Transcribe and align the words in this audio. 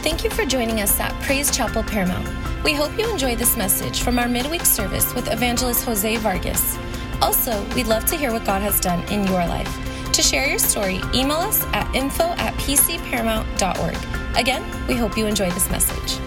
Thank 0.00 0.22
you 0.22 0.30
for 0.30 0.44
joining 0.44 0.80
us 0.80 1.00
at 1.00 1.12
Praise 1.22 1.54
Chapel 1.54 1.82
Paramount. 1.82 2.28
We 2.62 2.72
hope 2.72 2.96
you 2.96 3.10
enjoy 3.10 3.34
this 3.34 3.56
message 3.56 4.00
from 4.00 4.16
our 4.20 4.28
midweek 4.28 4.64
service 4.64 5.12
with 5.12 5.30
evangelist 5.30 5.84
Jose 5.84 6.16
Vargas. 6.18 6.78
Also, 7.20 7.64
we'd 7.74 7.88
love 7.88 8.04
to 8.06 8.16
hear 8.16 8.32
what 8.32 8.44
God 8.44 8.62
has 8.62 8.78
done 8.78 9.02
in 9.12 9.26
your 9.26 9.44
life. 9.44 10.12
To 10.12 10.22
share 10.22 10.46
your 10.46 10.60
story, 10.60 11.00
email 11.12 11.38
us 11.38 11.64
at 11.72 11.92
info 11.96 12.22
at 12.24 12.54
pcparamount.org. 12.54 14.36
Again, 14.36 14.86
we 14.86 14.94
hope 14.94 15.18
you 15.18 15.26
enjoy 15.26 15.50
this 15.50 15.68
message. 15.68 16.20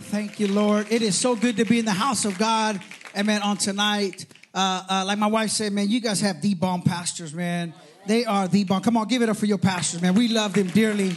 Thank 0.00 0.40
you, 0.40 0.48
Lord. 0.48 0.90
It 0.90 1.02
is 1.02 1.16
so 1.16 1.36
good 1.36 1.56
to 1.58 1.64
be 1.64 1.78
in 1.78 1.84
the 1.84 1.92
house 1.92 2.24
of 2.24 2.38
God. 2.38 2.80
Amen. 3.16 3.42
On 3.42 3.56
tonight, 3.56 4.26
uh, 4.54 4.82
uh, 4.88 5.04
like 5.06 5.18
my 5.18 5.26
wife 5.26 5.50
said, 5.50 5.72
man, 5.72 5.88
you 5.88 6.00
guys 6.00 6.20
have 6.20 6.42
the 6.42 6.54
bomb 6.54 6.82
pastors, 6.82 7.32
man. 7.32 7.72
They 8.06 8.24
are 8.24 8.48
the 8.48 8.64
bomb. 8.64 8.82
Come 8.82 8.96
on, 8.96 9.08
give 9.08 9.22
it 9.22 9.28
up 9.28 9.36
for 9.36 9.46
your 9.46 9.58
pastors, 9.58 10.02
man. 10.02 10.14
We 10.14 10.28
love 10.28 10.52
them 10.52 10.68
dearly. 10.68 11.16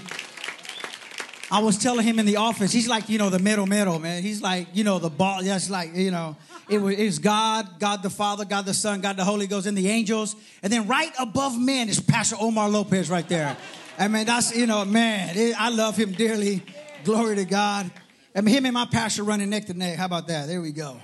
I 1.51 1.59
was 1.59 1.77
telling 1.77 2.05
him 2.05 2.17
in 2.17 2.25
the 2.25 2.37
office, 2.37 2.71
he's 2.71 2.87
like, 2.87 3.09
you 3.09 3.17
know, 3.17 3.29
the 3.29 3.39
middle, 3.39 3.65
middle, 3.65 3.99
man. 3.99 4.23
He's 4.23 4.41
like, 4.41 4.67
you 4.73 4.85
know, 4.85 4.99
the 4.99 5.09
ball. 5.09 5.41
Just 5.41 5.69
like, 5.69 5.93
you 5.93 6.09
know, 6.09 6.37
it 6.69 6.77
was 6.77 6.97
it's 6.97 7.19
God, 7.19 7.77
God 7.77 8.03
the 8.03 8.09
Father, 8.09 8.45
God 8.45 8.65
the 8.65 8.73
Son, 8.73 9.01
God 9.01 9.17
the 9.17 9.25
Holy 9.25 9.47
Ghost, 9.47 9.67
and 9.67 9.77
the 9.77 9.89
angels. 9.89 10.37
And 10.63 10.71
then 10.71 10.87
right 10.87 11.11
above 11.19 11.59
man 11.59 11.89
is 11.89 11.99
Pastor 11.99 12.37
Omar 12.39 12.69
Lopez 12.69 13.09
right 13.09 13.27
there. 13.27 13.57
I 13.99 14.07
mean, 14.07 14.25
that's, 14.25 14.55
you 14.55 14.65
know, 14.65 14.85
man, 14.85 15.37
it, 15.37 15.59
I 15.59 15.69
love 15.69 15.97
him 15.97 16.13
dearly. 16.13 16.63
Glory 17.03 17.35
to 17.35 17.45
God. 17.45 17.91
I 18.33 18.39
mean, 18.39 18.55
him 18.55 18.65
and 18.65 18.73
my 18.73 18.85
pastor 18.85 19.23
running 19.23 19.49
neck 19.49 19.65
to 19.65 19.73
neck. 19.73 19.97
How 19.97 20.05
about 20.05 20.27
that? 20.27 20.47
There 20.47 20.61
we 20.61 20.71
go. 20.71 20.97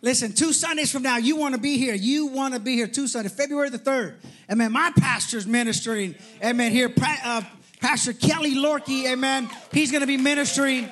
Listen, 0.00 0.32
two 0.32 0.52
Sundays 0.52 0.92
from 0.92 1.02
now, 1.02 1.16
you 1.16 1.36
want 1.36 1.54
to 1.54 1.60
be 1.60 1.76
here. 1.76 1.94
You 1.94 2.26
want 2.26 2.54
to 2.54 2.60
be 2.60 2.74
here 2.74 2.86
two 2.86 3.08
Sundays, 3.08 3.32
February 3.32 3.68
the 3.70 3.78
3rd. 3.78 4.14
Amen. 4.50 4.70
My 4.70 4.92
pastor's 4.96 5.46
ministering. 5.46 6.14
Amen. 6.42 6.70
Here, 6.70 6.92
uh, 7.24 7.42
Pastor 7.80 8.12
Kelly 8.12 8.54
Lorkey. 8.54 9.06
Amen. 9.06 9.48
He's 9.72 9.90
going 9.90 10.02
to 10.02 10.06
be 10.06 10.16
ministering. 10.16 10.88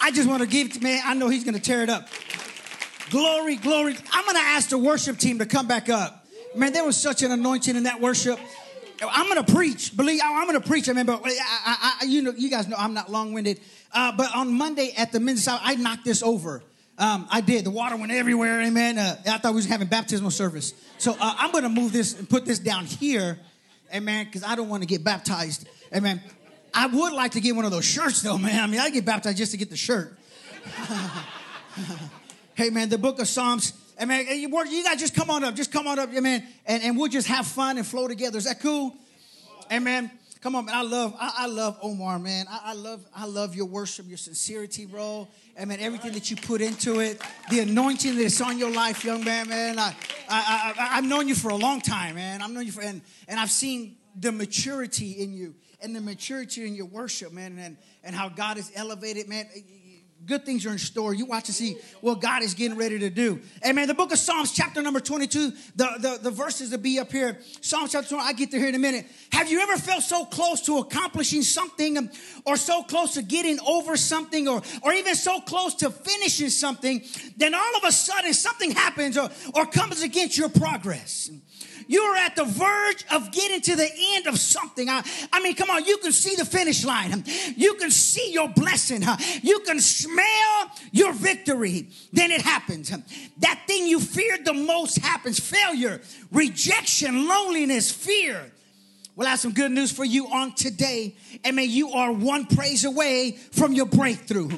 I 0.00 0.10
just 0.10 0.28
want 0.28 0.42
to 0.42 0.48
give, 0.48 0.82
man, 0.82 1.00
I 1.04 1.14
know 1.14 1.28
he's 1.28 1.44
going 1.44 1.54
to 1.54 1.60
tear 1.60 1.82
it 1.82 1.88
up. 1.88 2.08
Glory, 3.08 3.56
glory. 3.56 3.96
I'm 4.12 4.24
going 4.24 4.36
to 4.36 4.42
ask 4.42 4.68
the 4.68 4.78
worship 4.78 5.18
team 5.18 5.38
to 5.38 5.46
come 5.46 5.66
back 5.66 5.88
up. 5.88 6.26
Man, 6.54 6.72
there 6.72 6.84
was 6.84 6.96
such 6.96 7.22
an 7.22 7.32
anointing 7.32 7.74
in 7.74 7.84
that 7.84 8.00
worship. 8.00 8.38
I'm 9.02 9.26
going 9.28 9.44
to 9.44 9.52
preach. 9.52 9.96
Believe 9.96 10.20
I'm 10.22 10.46
going 10.46 10.60
to 10.60 10.66
preach. 10.66 10.88
I 10.88 10.92
mean, 10.92 11.06
but 11.06 11.22
I, 11.24 11.30
I, 11.30 11.98
I, 12.02 12.04
you 12.04 12.22
know, 12.22 12.32
you 12.36 12.50
guys 12.50 12.68
know 12.68 12.76
I'm 12.78 12.92
not 12.92 13.10
long-winded. 13.10 13.60
Uh, 13.92 14.12
but 14.12 14.34
on 14.34 14.52
Monday 14.52 14.92
at 14.96 15.10
the 15.10 15.20
men's 15.20 15.46
house, 15.46 15.60
I 15.62 15.74
knocked 15.76 16.04
this 16.04 16.22
over. 16.22 16.62
Um, 16.96 17.26
I 17.30 17.40
did. 17.40 17.64
The 17.64 17.70
water 17.70 17.96
went 17.96 18.12
everywhere. 18.12 18.60
Amen. 18.60 18.98
Uh, 18.98 19.16
I 19.26 19.38
thought 19.38 19.52
we 19.52 19.56
was 19.56 19.66
having 19.66 19.88
baptismal 19.88 20.30
service. 20.30 20.74
So 20.98 21.12
uh, 21.12 21.34
I'm 21.38 21.50
going 21.50 21.64
to 21.64 21.70
move 21.70 21.92
this 21.92 22.18
and 22.18 22.28
put 22.28 22.44
this 22.44 22.58
down 22.58 22.86
here. 22.86 23.38
Amen. 23.92 24.26
Because 24.26 24.44
I 24.44 24.54
don't 24.54 24.68
want 24.68 24.82
to 24.82 24.86
get 24.86 25.02
baptized. 25.02 25.68
Amen. 25.92 26.20
I 26.72 26.86
would 26.86 27.12
like 27.12 27.32
to 27.32 27.40
get 27.40 27.56
one 27.56 27.64
of 27.64 27.70
those 27.70 27.84
shirts 27.84 28.22
though, 28.22 28.38
man. 28.38 28.62
I 28.62 28.66
mean, 28.66 28.80
I 28.80 28.90
get 28.90 29.04
baptized 29.04 29.38
just 29.38 29.52
to 29.52 29.58
get 29.58 29.70
the 29.70 29.76
shirt. 29.76 30.16
hey, 32.54 32.70
man, 32.70 32.88
the 32.88 32.98
book 32.98 33.20
of 33.20 33.28
Psalms. 33.28 33.72
Amen. 34.00 34.26
You 34.28 34.84
guys 34.84 34.98
just 34.98 35.14
come 35.14 35.30
on 35.30 35.44
up. 35.44 35.54
Just 35.54 35.72
come 35.72 35.86
on 35.86 35.98
up. 35.98 36.12
Amen. 36.12 36.46
And, 36.66 36.82
and 36.82 36.98
we'll 36.98 37.08
just 37.08 37.28
have 37.28 37.46
fun 37.46 37.76
and 37.76 37.86
flow 37.86 38.08
together. 38.08 38.38
Is 38.38 38.44
that 38.44 38.60
cool? 38.60 38.94
Amen. 39.70 40.10
Come 40.44 40.56
on, 40.56 40.66
man. 40.66 40.74
I 40.74 40.82
love, 40.82 41.16
I, 41.18 41.32
I 41.38 41.46
love 41.46 41.78
Omar, 41.80 42.18
man. 42.18 42.44
I, 42.50 42.60
I, 42.64 42.74
love, 42.74 43.02
I 43.16 43.24
love 43.24 43.54
your 43.54 43.64
worship, 43.64 44.06
your 44.06 44.18
sincerity, 44.18 44.84
bro. 44.84 45.26
And 45.56 45.70
mean, 45.70 45.80
everything 45.80 46.12
that 46.12 46.30
you 46.30 46.36
put 46.36 46.60
into 46.60 47.00
it, 47.00 47.18
the 47.48 47.60
anointing 47.60 48.18
that's 48.18 48.42
on 48.42 48.58
your 48.58 48.70
life, 48.70 49.06
young 49.06 49.24
man, 49.24 49.48
man. 49.48 49.78
I, 49.78 49.94
I, 50.28 50.74
I, 50.78 50.84
have 50.96 51.04
known 51.06 51.28
you 51.28 51.34
for 51.34 51.48
a 51.48 51.56
long 51.56 51.80
time, 51.80 52.16
man. 52.16 52.42
I've 52.42 52.50
known 52.50 52.66
you 52.66 52.72
for, 52.72 52.82
and, 52.82 53.00
and 53.26 53.40
I've 53.40 53.50
seen 53.50 53.96
the 54.20 54.32
maturity 54.32 55.12
in 55.12 55.32
you 55.32 55.54
and 55.80 55.96
the 55.96 56.02
maturity 56.02 56.66
in 56.66 56.74
your 56.74 56.88
worship, 56.88 57.32
man, 57.32 57.58
and, 57.58 57.78
and 58.02 58.14
how 58.14 58.28
God 58.28 58.58
is 58.58 58.70
elevated, 58.74 59.26
man 59.26 59.46
good 60.26 60.44
things 60.44 60.64
are 60.66 60.70
in 60.70 60.78
store. 60.78 61.14
You 61.14 61.26
watch 61.26 61.44
to 61.44 61.52
see 61.52 61.76
what 62.00 62.20
God 62.20 62.42
is 62.42 62.54
getting 62.54 62.76
ready 62.76 62.98
to 62.98 63.10
do. 63.10 63.40
Amen. 63.66 63.88
The 63.88 63.94
book 63.94 64.12
of 64.12 64.18
Psalms, 64.18 64.52
chapter 64.52 64.82
number 64.82 65.00
22, 65.00 65.50
the, 65.50 65.88
the, 65.98 66.18
the 66.22 66.30
verses 66.30 66.70
to 66.70 66.78
be 66.78 66.98
up 66.98 67.12
here. 67.12 67.38
Psalms 67.60 67.92
chapter 67.92 68.10
20, 68.10 68.24
I 68.24 68.32
get 68.32 68.50
to 68.52 68.58
here 68.58 68.68
in 68.68 68.74
a 68.74 68.78
minute. 68.78 69.06
Have 69.32 69.50
you 69.50 69.60
ever 69.60 69.76
felt 69.76 70.02
so 70.02 70.24
close 70.24 70.62
to 70.62 70.78
accomplishing 70.78 71.42
something 71.42 71.98
um, 71.98 72.10
or 72.44 72.56
so 72.56 72.82
close 72.82 73.14
to 73.14 73.22
getting 73.22 73.58
over 73.60 73.96
something 73.96 74.48
or, 74.48 74.62
or 74.82 74.92
even 74.92 75.14
so 75.14 75.40
close 75.40 75.74
to 75.76 75.90
finishing 75.90 76.50
something, 76.50 77.02
then 77.36 77.54
all 77.54 77.76
of 77.76 77.84
a 77.84 77.92
sudden 77.92 78.32
something 78.32 78.70
happens 78.70 79.18
or, 79.18 79.30
or 79.54 79.66
comes 79.66 80.02
against 80.02 80.38
your 80.38 80.48
progress? 80.48 81.30
You're 81.86 82.16
at 82.16 82.36
the 82.36 82.44
verge 82.44 83.04
of 83.12 83.32
getting 83.32 83.60
to 83.62 83.76
the 83.76 83.88
end 84.14 84.26
of 84.26 84.38
something. 84.38 84.88
I, 84.88 85.02
I 85.32 85.42
mean, 85.42 85.54
come 85.54 85.70
on, 85.70 85.84
you 85.84 85.98
can 85.98 86.12
see 86.12 86.34
the 86.36 86.44
finish 86.44 86.84
line. 86.84 87.24
You 87.56 87.74
can 87.74 87.90
see 87.90 88.32
your 88.32 88.48
blessing. 88.48 89.02
You 89.42 89.60
can 89.60 89.80
smell 89.80 90.70
your 90.92 91.12
victory. 91.12 91.88
Then 92.12 92.30
it 92.30 92.42
happens. 92.42 92.92
That 93.38 93.62
thing 93.66 93.86
you 93.86 94.00
feared 94.00 94.44
the 94.44 94.54
most 94.54 94.98
happens 94.98 95.38
failure, 95.38 96.00
rejection, 96.30 97.28
loneliness, 97.28 97.90
fear. 97.90 98.50
Well, 99.16 99.28
I 99.28 99.30
have 99.30 99.40
some 99.40 99.52
good 99.52 99.70
news 99.70 99.92
for 99.92 100.04
you 100.04 100.26
on 100.26 100.54
today. 100.54 101.14
And 101.44 101.54
may 101.54 101.66
you 101.66 101.90
are 101.90 102.10
one 102.12 102.46
praise 102.46 102.84
away 102.84 103.32
from 103.52 103.72
your 103.72 103.86
breakthrough. 103.86 104.50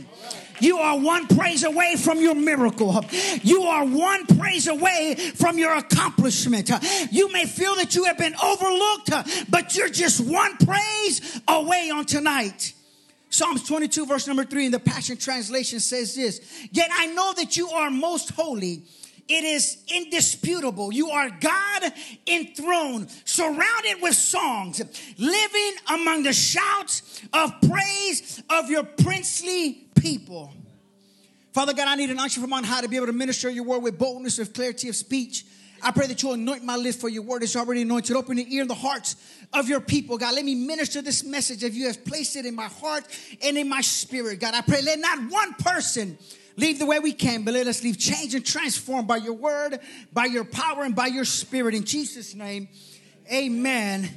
You 0.61 0.78
are 0.78 0.99
one 0.99 1.27
praise 1.27 1.62
away 1.62 1.97
from 1.97 2.21
your 2.21 2.34
miracle. 2.34 3.05
You 3.43 3.65
are 3.65 3.84
one 3.84 4.25
praise 4.27 4.67
away 4.67 5.17
from 5.34 5.59
your 5.59 5.75
accomplishment. 5.75 6.71
You 7.11 7.31
may 7.33 7.44
feel 7.44 7.75
that 7.77 7.94
you 7.94 8.05
have 8.05 8.17
been 8.17 8.34
overlooked, 8.43 9.50
but 9.50 9.77
you're 9.77 9.91
just 9.91 10.21
one 10.21 10.56
praise 10.56 11.41
away 11.47 11.91
on 11.91 12.06
tonight. 12.06 12.73
Psalms 13.28 13.65
22, 13.65 14.06
verse 14.06 14.27
number 14.27 14.44
three 14.44 14.65
in 14.65 14.73
the 14.73 14.78
Passion 14.78 15.19
Translation 15.19 15.81
says 15.81 16.15
this 16.15 16.41
Yet 16.71 16.88
I 16.91 17.09
know 17.09 17.34
that 17.34 17.59
you 17.59 17.69
are 17.69 17.91
most 17.91 18.31
holy. 18.31 18.84
It 19.28 19.42
is 19.42 19.78
indisputable. 19.88 20.92
You 20.92 21.10
are 21.10 21.31
God 21.31 21.92
enthroned, 22.26 23.10
surrounded 23.25 24.00
with 24.00 24.14
songs, 24.14 24.81
living 25.19 25.72
among 25.88 26.22
the 26.22 26.32
shouts 26.32 27.22
of 27.32 27.53
praise 27.69 28.42
of 28.48 28.70
your 28.70 28.84
princely 28.84 29.88
people. 29.97 30.53
Father 31.53 31.72
God, 31.72 31.88
I 31.88 31.97
need 31.97 32.10
an 32.10 32.19
unction 32.19 32.42
from 32.42 32.53
on 32.53 32.64
high 32.64 32.82
to 32.82 32.88
be 32.88 32.97
able 32.97 33.06
to 33.06 33.12
minister 33.12 33.50
your 33.50 33.64
word 33.64 33.78
with 33.78 33.98
boldness, 33.98 34.38
with 34.38 34.53
clarity 34.53 34.88
of 34.88 34.94
speech. 34.94 35.44
I 35.82 35.91
pray 35.91 36.06
that 36.06 36.22
you'll 36.22 36.32
anoint 36.32 36.64
my 36.64 36.76
lips 36.76 36.97
for 36.97 37.09
your 37.09 37.22
word. 37.22 37.42
It's 37.42 37.56
already 37.56 37.82
anointed. 37.82 38.16
Open 38.16 38.37
the 38.37 38.54
ear 38.54 38.62
and 38.62 38.70
the 38.70 38.75
hearts 38.75 39.16
of 39.53 39.69
your 39.69 39.81
people, 39.81 40.19
God. 40.19 40.34
Let 40.34 40.44
me 40.44 40.54
minister 40.54 41.03
this 41.03 41.25
message 41.25 41.62
if 41.62 41.75
you 41.75 41.87
have 41.87 42.04
placed 42.04 42.37
it 42.37 42.47
in 42.47 42.54
my 42.54 42.66
heart 42.66 43.04
and 43.42 43.56
in 43.56 43.69
my 43.69 43.81
spirit, 43.81 44.41
God. 44.41 44.54
I 44.54 44.62
pray 44.62 44.82
let 44.82 44.98
not 44.98 45.31
one 45.31 45.54
person 45.54 46.19
leave 46.56 46.78
the 46.78 46.87
way 46.87 46.98
we 46.98 47.12
came, 47.12 47.44
but 47.44 47.54
let 47.54 47.66
us 47.66 47.82
leave 47.82 47.98
changed 47.98 48.34
and 48.34 48.44
transformed 48.44 49.06
by 49.06 49.19
your 49.19 49.34
word, 49.34 49.78
by 50.12 50.25
your 50.25 50.44
power, 50.44 50.84
and 50.84 50.94
by 50.94 51.06
your 51.06 51.25
spirit. 51.25 51.75
In 51.75 51.84
Jesus' 51.84 52.34
name, 52.34 52.69
amen 53.32 54.10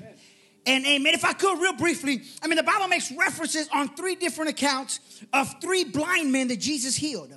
and 0.65 0.85
amen. 0.85 1.13
If 1.13 1.25
I 1.25 1.33
could, 1.33 1.59
real 1.59 1.73
briefly, 1.73 2.21
I 2.41 2.47
mean, 2.47 2.57
the 2.57 2.63
Bible 2.63 2.87
makes 2.87 3.11
references 3.11 3.67
on 3.73 3.95
three 3.95 4.15
different 4.15 4.51
accounts 4.51 4.99
of 5.33 5.53
three 5.61 5.83
blind 5.83 6.31
men 6.31 6.47
that 6.47 6.59
Jesus 6.59 6.95
healed. 6.95 7.33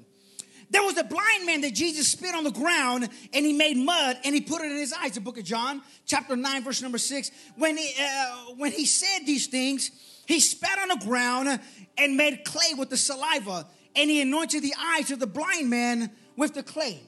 There 0.72 0.82
was 0.82 0.96
a 0.96 1.04
blind 1.04 1.44
man 1.44 1.60
that 1.60 1.74
Jesus 1.74 2.08
spit 2.08 2.34
on 2.34 2.44
the 2.44 2.50
ground 2.50 3.06
and 3.34 3.46
he 3.46 3.52
made 3.52 3.76
mud 3.76 4.16
and 4.24 4.34
he 4.34 4.40
put 4.40 4.62
it 4.62 4.72
in 4.72 4.78
his 4.78 4.94
eyes. 4.94 5.12
The 5.12 5.20
book 5.20 5.36
of 5.36 5.44
John, 5.44 5.82
chapter 6.06 6.34
9, 6.34 6.64
verse 6.64 6.80
number 6.80 6.96
6. 6.96 7.30
When 7.56 7.76
he, 7.76 7.92
uh, 8.02 8.54
when 8.56 8.72
he 8.72 8.86
said 8.86 9.26
these 9.26 9.48
things, 9.48 9.90
he 10.26 10.40
spat 10.40 10.78
on 10.78 10.88
the 10.88 11.04
ground 11.04 11.60
and 11.98 12.16
made 12.16 12.44
clay 12.46 12.72
with 12.76 12.88
the 12.88 12.96
saliva 12.96 13.66
and 13.94 14.08
he 14.08 14.22
anointed 14.22 14.62
the 14.62 14.74
eyes 14.78 15.10
of 15.10 15.18
the 15.18 15.26
blind 15.26 15.68
man 15.68 16.10
with 16.36 16.54
the 16.54 16.62
clay. 16.62 17.02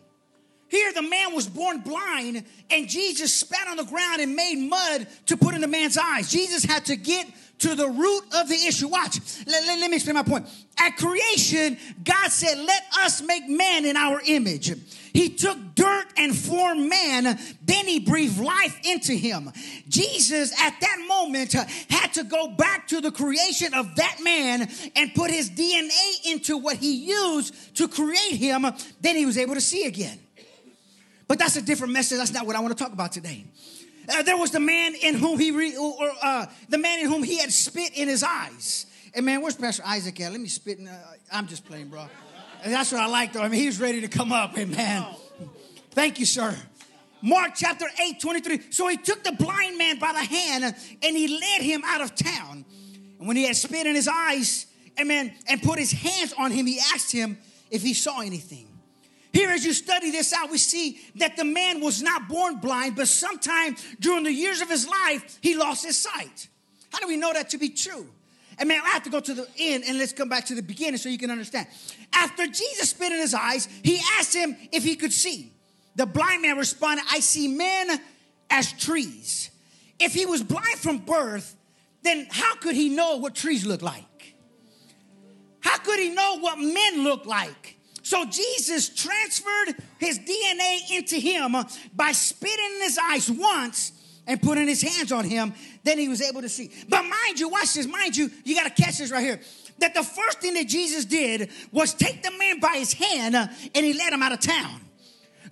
Here, 0.68 0.92
the 0.92 1.02
man 1.02 1.34
was 1.34 1.46
born 1.46 1.80
blind, 1.80 2.44
and 2.68 2.88
Jesus 2.88 3.32
spat 3.32 3.68
on 3.68 3.76
the 3.76 3.84
ground 3.84 4.20
and 4.20 4.34
made 4.34 4.56
mud 4.56 5.06
to 5.26 5.36
put 5.36 5.54
in 5.54 5.60
the 5.60 5.68
man's 5.68 5.96
eyes. 5.96 6.30
Jesus 6.30 6.64
had 6.64 6.86
to 6.86 6.96
get 6.96 7.26
to 7.58 7.74
the 7.74 7.88
root 7.88 8.22
of 8.34 8.48
the 8.48 8.66
issue. 8.66 8.88
Watch, 8.88 9.18
let, 9.46 9.66
let, 9.66 9.80
let, 9.80 9.90
me 9.90 9.96
explain 9.96 10.14
my 10.14 10.22
point. 10.22 10.46
At 10.78 10.96
creation, 10.96 11.78
God 12.02 12.30
said, 12.30 12.58
Let 12.58 12.82
us 13.00 13.22
make 13.22 13.48
man 13.48 13.84
in 13.84 13.96
our 13.96 14.20
image. 14.26 14.72
He 15.12 15.28
took 15.28 15.56
dirt 15.76 16.06
and 16.16 16.36
formed 16.36 16.88
man, 16.88 17.38
then 17.64 17.86
he 17.86 18.00
breathed 18.00 18.40
life 18.40 18.76
into 18.84 19.12
him. 19.12 19.52
Jesus, 19.88 20.52
at 20.60 20.74
that 20.80 21.04
moment, 21.06 21.52
had 21.52 22.12
to 22.14 22.24
go 22.24 22.48
back 22.48 22.88
to 22.88 23.00
the 23.00 23.12
creation 23.12 23.74
of 23.74 23.94
that 23.94 24.18
man 24.24 24.68
and 24.96 25.14
put 25.14 25.30
his 25.30 25.50
DNA 25.50 26.26
into 26.32 26.58
what 26.58 26.78
he 26.78 27.06
used 27.06 27.76
to 27.76 27.86
create 27.86 28.36
him. 28.36 28.66
Then 29.00 29.14
he 29.14 29.24
was 29.24 29.38
able 29.38 29.54
to 29.54 29.60
see 29.60 29.86
again. 29.86 30.18
But 31.28 31.38
that's 31.38 31.56
a 31.56 31.62
different 31.62 31.92
message. 31.92 32.18
That's 32.18 32.32
not 32.32 32.44
what 32.44 32.56
I 32.56 32.60
want 32.60 32.76
to 32.76 32.82
talk 32.82 32.92
about 32.92 33.12
today. 33.12 33.44
Uh, 34.08 34.22
there 34.22 34.36
was 34.36 34.50
the 34.50 34.60
man 34.60 34.94
in 34.94 35.14
whom 35.14 35.38
he 35.38 35.50
re, 35.50 35.76
or 35.76 36.12
uh, 36.22 36.46
the 36.68 36.78
man 36.78 37.00
in 37.00 37.06
whom 37.06 37.22
he 37.22 37.38
had 37.38 37.52
spit 37.52 37.96
in 37.96 38.08
his 38.08 38.22
eyes. 38.22 38.86
And 39.14 39.24
man, 39.24 39.42
where's 39.42 39.56
Pastor 39.56 39.82
Isaac 39.86 40.20
at? 40.20 40.32
Let 40.32 40.40
me 40.40 40.48
spit 40.48 40.78
in. 40.78 40.88
Uh, 40.88 41.00
I'm 41.32 41.46
just 41.46 41.64
playing, 41.64 41.88
bro. 41.88 42.06
And 42.62 42.72
That's 42.72 42.92
what 42.92 43.00
I 43.00 43.06
like, 43.06 43.32
though. 43.32 43.42
I 43.42 43.48
mean, 43.48 43.60
he's 43.60 43.78
ready 43.78 44.00
to 44.00 44.08
come 44.08 44.32
up. 44.32 44.58
Amen. 44.58 45.04
Thank 45.90 46.18
you, 46.18 46.26
sir. 46.26 46.56
Mark 47.22 47.52
chapter 47.54 47.86
8, 48.02 48.20
23. 48.20 48.60
So 48.70 48.88
he 48.88 48.96
took 48.96 49.22
the 49.22 49.32
blind 49.32 49.78
man 49.78 49.98
by 49.98 50.12
the 50.12 50.18
hand 50.18 50.64
and 50.64 51.16
he 51.16 51.38
led 51.38 51.62
him 51.62 51.82
out 51.86 52.02
of 52.02 52.14
town. 52.14 52.64
And 53.18 53.28
when 53.28 53.36
he 53.36 53.44
had 53.44 53.56
spit 53.56 53.86
in 53.86 53.94
his 53.94 54.08
eyes, 54.08 54.66
amen, 55.00 55.32
and 55.48 55.62
put 55.62 55.78
his 55.78 55.92
hands 55.92 56.34
on 56.36 56.50
him, 56.50 56.66
he 56.66 56.78
asked 56.92 57.12
him 57.12 57.38
if 57.70 57.82
he 57.82 57.94
saw 57.94 58.20
anything. 58.20 58.68
Here, 59.34 59.50
as 59.50 59.66
you 59.66 59.72
study 59.72 60.12
this 60.12 60.32
out, 60.32 60.48
we 60.48 60.58
see 60.58 61.00
that 61.16 61.36
the 61.36 61.44
man 61.44 61.80
was 61.80 62.00
not 62.00 62.28
born 62.28 62.58
blind, 62.58 62.94
but 62.94 63.08
sometime 63.08 63.74
during 63.98 64.22
the 64.22 64.32
years 64.32 64.60
of 64.60 64.70
his 64.70 64.88
life, 64.88 65.40
he 65.42 65.56
lost 65.56 65.84
his 65.84 65.98
sight. 65.98 66.46
How 66.92 67.00
do 67.00 67.08
we 67.08 67.16
know 67.16 67.32
that 67.32 67.50
to 67.50 67.58
be 67.58 67.70
true? 67.70 68.06
And 68.58 68.68
man, 68.68 68.80
I 68.84 68.90
have 68.90 69.02
to 69.02 69.10
go 69.10 69.18
to 69.18 69.34
the 69.34 69.48
end 69.58 69.82
and 69.88 69.98
let's 69.98 70.12
come 70.12 70.28
back 70.28 70.46
to 70.46 70.54
the 70.54 70.62
beginning 70.62 70.98
so 70.98 71.08
you 71.08 71.18
can 71.18 71.32
understand. 71.32 71.66
After 72.12 72.46
Jesus 72.46 72.90
spit 72.90 73.10
in 73.10 73.18
his 73.18 73.34
eyes, 73.34 73.68
he 73.82 74.00
asked 74.20 74.32
him 74.32 74.56
if 74.70 74.84
he 74.84 74.94
could 74.94 75.12
see. 75.12 75.52
The 75.96 76.06
blind 76.06 76.42
man 76.42 76.56
responded, 76.56 77.04
I 77.10 77.18
see 77.18 77.48
men 77.48 78.00
as 78.50 78.72
trees. 78.72 79.50
If 79.98 80.14
he 80.14 80.26
was 80.26 80.44
blind 80.44 80.78
from 80.78 80.98
birth, 80.98 81.56
then 82.02 82.28
how 82.30 82.54
could 82.54 82.76
he 82.76 82.88
know 82.88 83.16
what 83.16 83.34
trees 83.34 83.66
look 83.66 83.82
like? 83.82 84.36
How 85.58 85.78
could 85.78 85.98
he 85.98 86.10
know 86.10 86.38
what 86.38 86.60
men 86.60 87.02
look 87.02 87.26
like? 87.26 87.78
So 88.04 88.26
Jesus 88.26 88.90
transferred 88.90 89.76
his 89.98 90.18
DNA 90.18 90.90
into 90.90 91.16
him 91.16 91.56
by 91.96 92.12
spitting 92.12 92.76
in 92.76 92.82
his 92.82 92.98
eyes 92.98 93.30
once 93.30 93.92
and 94.26 94.40
putting 94.40 94.68
his 94.68 94.82
hands 94.82 95.10
on 95.10 95.24
him. 95.24 95.54
Then 95.84 95.98
he 95.98 96.08
was 96.08 96.20
able 96.20 96.42
to 96.42 96.48
see. 96.50 96.70
But 96.86 97.02
mind 97.02 97.40
you, 97.40 97.48
watch 97.48 97.72
this. 97.72 97.86
Mind 97.86 98.14
you, 98.14 98.30
you 98.44 98.54
got 98.54 98.64
to 98.74 98.82
catch 98.82 98.98
this 98.98 99.10
right 99.10 99.24
here. 99.24 99.40
That 99.78 99.94
the 99.94 100.02
first 100.02 100.40
thing 100.40 100.52
that 100.54 100.68
Jesus 100.68 101.06
did 101.06 101.48
was 101.72 101.94
take 101.94 102.22
the 102.22 102.30
man 102.38 102.60
by 102.60 102.76
his 102.76 102.92
hand 102.92 103.34
and 103.34 103.86
he 103.86 103.94
led 103.94 104.12
him 104.12 104.22
out 104.22 104.32
of 104.32 104.40
town. 104.40 104.82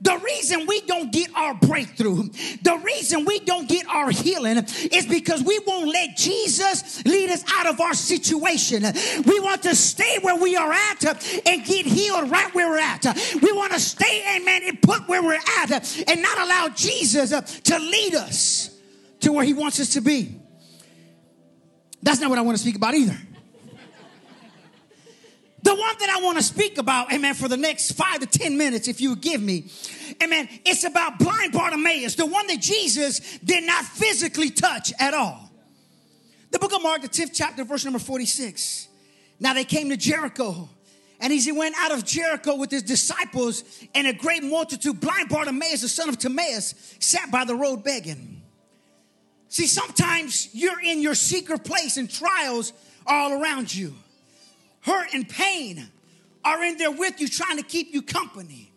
The 0.02 0.18
reason 0.18 0.66
we 0.66 0.80
don't 0.80 1.12
get 1.12 1.30
our 1.36 1.54
breakthrough, 1.54 2.24
the 2.62 2.80
reason 2.84 3.24
we 3.24 3.38
don't 3.40 3.68
get 3.68 3.86
our 3.86 4.10
healing 4.10 4.58
is 4.58 5.06
because 5.06 5.44
we 5.44 5.60
won't 5.60 5.88
let 5.88 6.16
Jesus 6.16 7.04
lead 7.04 7.30
us 7.30 7.44
out 7.54 7.66
of 7.66 7.80
our 7.80 7.94
situation. 7.94 8.82
We 9.24 9.38
want 9.38 9.62
to 9.62 9.76
stay 9.76 10.18
where 10.20 10.34
we 10.34 10.56
are 10.56 10.72
at 10.72 11.04
and 11.46 11.64
get 11.64 11.86
healed 11.86 12.30
right 12.30 12.52
where 12.52 12.68
we're 12.68 12.78
at. 12.78 13.04
We 13.40 13.52
want 13.52 13.72
to 13.74 13.80
stay, 13.80 14.36
amen, 14.36 14.62
and 14.66 14.82
put 14.82 15.08
where 15.08 15.22
we're 15.22 15.34
at 15.34 15.70
and 16.08 16.20
not 16.20 16.38
allow 16.38 16.68
Jesus 16.74 17.60
to 17.60 17.78
lead 17.78 18.16
us 18.16 18.76
to 19.20 19.32
where 19.32 19.44
he 19.44 19.54
wants 19.54 19.78
us 19.78 19.90
to 19.90 20.00
be. 20.00 20.36
That's 22.02 22.20
not 22.20 22.28
what 22.28 22.40
I 22.40 22.42
want 22.42 22.56
to 22.56 22.62
speak 22.62 22.74
about 22.74 22.94
either. 22.94 23.16
The 25.62 25.74
one 25.74 25.94
that 26.00 26.08
I 26.08 26.20
want 26.22 26.38
to 26.38 26.42
speak 26.42 26.78
about, 26.78 27.12
amen, 27.12 27.34
for 27.34 27.46
the 27.46 27.56
next 27.56 27.92
five 27.92 28.18
to 28.18 28.26
10 28.26 28.58
minutes, 28.58 28.88
if 28.88 29.00
you 29.00 29.10
would 29.10 29.20
give 29.20 29.40
me, 29.40 29.70
amen, 30.22 30.48
it's 30.64 30.82
about 30.84 31.20
blind 31.20 31.52
Bartimaeus, 31.52 32.16
the 32.16 32.26
one 32.26 32.48
that 32.48 32.60
Jesus 32.60 33.38
did 33.38 33.64
not 33.64 33.84
physically 33.84 34.50
touch 34.50 34.92
at 34.98 35.14
all. 35.14 35.50
The 36.50 36.58
book 36.58 36.74
of 36.74 36.82
Mark, 36.82 37.02
the 37.02 37.08
10th 37.08 37.30
chapter, 37.32 37.62
verse 37.64 37.84
number 37.84 38.00
46. 38.00 38.88
Now 39.38 39.54
they 39.54 39.64
came 39.64 39.88
to 39.90 39.96
Jericho, 39.96 40.68
and 41.20 41.32
as 41.32 41.44
he 41.44 41.52
went 41.52 41.76
out 41.78 41.92
of 41.92 42.04
Jericho 42.04 42.56
with 42.56 42.72
his 42.72 42.82
disciples 42.82 43.62
and 43.94 44.08
a 44.08 44.12
great 44.12 44.42
multitude, 44.42 45.00
blind 45.00 45.28
Bartimaeus, 45.28 45.82
the 45.82 45.88
son 45.88 46.08
of 46.08 46.18
Timaeus, 46.18 46.96
sat 46.98 47.30
by 47.30 47.44
the 47.44 47.54
road 47.54 47.84
begging. 47.84 48.42
See, 49.48 49.68
sometimes 49.68 50.48
you're 50.52 50.80
in 50.80 51.00
your 51.00 51.14
secret 51.14 51.62
place 51.62 51.98
and 51.98 52.10
trials 52.10 52.72
all 53.06 53.40
around 53.40 53.72
you 53.72 53.94
hurt 54.82 55.14
and 55.14 55.28
pain 55.28 55.88
are 56.44 56.62
in 56.62 56.76
there 56.76 56.90
with 56.90 57.20
you, 57.20 57.28
trying 57.28 57.56
to 57.56 57.62
keep 57.62 57.92
you 57.92 58.02
company. 58.02 58.70